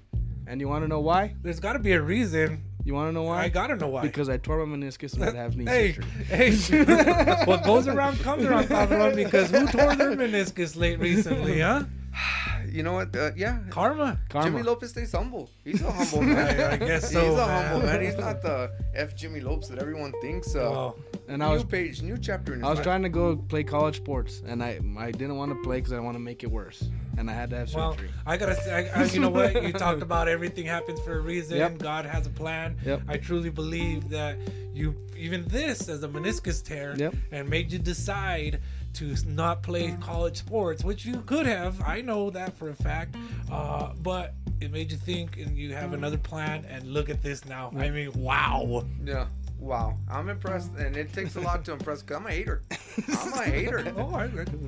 [0.47, 1.35] And you want to know why?
[1.41, 2.63] There's got to be a reason.
[2.83, 3.43] You want to know why?
[3.43, 4.03] I gotta know why.
[4.03, 6.85] Because I tore my meniscus and I had have knee hey, surgery.
[6.85, 11.83] hey, what goes around comes around, Pablo, because who tore their meniscus late recently, huh?
[12.75, 13.15] You know what?
[13.15, 13.59] Uh, yeah.
[13.69, 14.19] Karma.
[14.29, 14.49] Karma.
[14.49, 15.49] Jimmy Lopes stays humble.
[15.63, 16.37] He's a humble man.
[16.59, 17.71] I- I guess He's a man.
[17.71, 18.01] humble man.
[18.01, 20.53] He's not the F Jimmy Lopes that everyone thinks.
[20.55, 20.99] Uh, Well,
[21.29, 22.83] and I new was page, new chapter in his I was life.
[22.85, 25.99] trying to go play college sports, and I I didn't want to play because I
[25.99, 27.81] want to make it worse, and I had to have surgery.
[27.81, 28.09] well, surgery.
[28.25, 29.63] I gotta say, I, I, you know what?
[29.63, 31.57] You talked about everything happens for a reason.
[31.57, 31.77] Yep.
[31.79, 32.75] God has a plan.
[32.85, 33.01] Yep.
[33.07, 34.37] I truly believe that
[34.73, 37.15] you, even this as a meniscus tear, Yep.
[37.31, 38.59] and made you decide
[38.95, 41.81] to not play college sports, which you could have.
[41.81, 43.15] I know that for a fact.
[43.51, 46.65] Uh, but it made you think, and you have another plan.
[46.69, 47.71] And look at this now.
[47.77, 48.85] I mean, wow.
[49.03, 49.27] Yeah.
[49.65, 49.97] Wow.
[50.11, 52.03] I'm impressed, and it takes a lot to impress.
[52.03, 52.61] Cause I'm a hater.
[53.09, 53.83] I'm a hater.
[53.97, 54.25] Oh, I,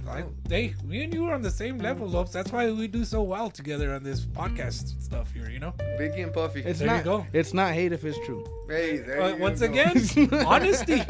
[0.10, 2.32] I, they, me and you are on the same level, Lopes.
[2.32, 5.50] That's why we do so well together on this podcast stuff here.
[5.50, 5.74] You know.
[6.00, 6.62] Biggie and Puffy.
[6.64, 7.04] It's There you not.
[7.04, 7.28] go.
[7.34, 8.44] It's not hate if it's true.
[8.68, 9.68] hey, there Uh, you once go.
[9.68, 9.94] again,
[10.48, 11.04] honesty.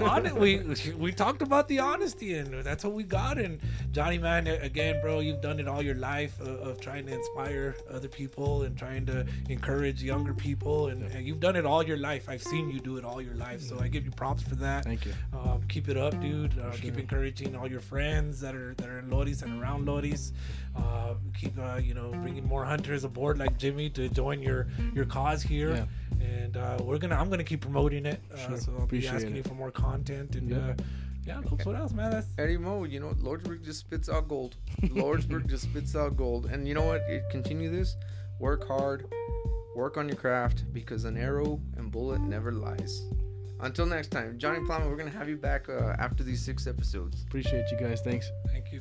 [0.00, 0.62] Hon- we
[0.98, 3.38] we talked about the honesty, and that's what we got.
[3.38, 3.60] And
[3.92, 7.76] Johnny, man, again, bro, you've done it all your life of, of trying to inspire
[7.90, 11.98] other people and trying to encourage younger people, and, and you've done it all your
[11.98, 12.28] life.
[12.28, 13.60] I've seen you do it all all your life.
[13.60, 14.84] So I give you props for that.
[14.84, 15.12] Thank you.
[15.32, 16.58] Um, keep it up, dude.
[16.58, 19.86] Uh, For Keep encouraging all your friends that are that are in Loris and around
[19.86, 20.32] Loris.
[20.76, 25.04] Uh, keep uh, you know bringing more hunters aboard like Jimmy to join your your
[25.04, 25.70] cause here.
[25.70, 26.26] Yeah.
[26.26, 28.20] And uh, we're gonna I'm gonna keep promoting it.
[28.32, 28.56] Uh, Sure.
[28.58, 29.36] So I'll be Appreciate asking it.
[29.38, 30.50] you for more content and.
[30.50, 30.56] Yeah.
[30.58, 30.74] Uh,
[31.26, 32.10] yeah, Coops, what else, man?
[32.10, 34.56] That's Eddie Mo, you know, Lordsburg just spits out gold.
[34.84, 36.46] Lordsburg just spits out gold.
[36.46, 37.02] And you know what?
[37.02, 37.94] It, continue this.
[38.40, 39.04] Work hard.
[39.76, 43.02] Work on your craft because an arrow and bullet never lies.
[43.60, 46.66] Until next time, Johnny Plowman, we're going to have you back uh, after these six
[46.66, 47.22] episodes.
[47.28, 48.00] Appreciate you guys.
[48.00, 48.30] Thanks.
[48.48, 48.80] Thank you.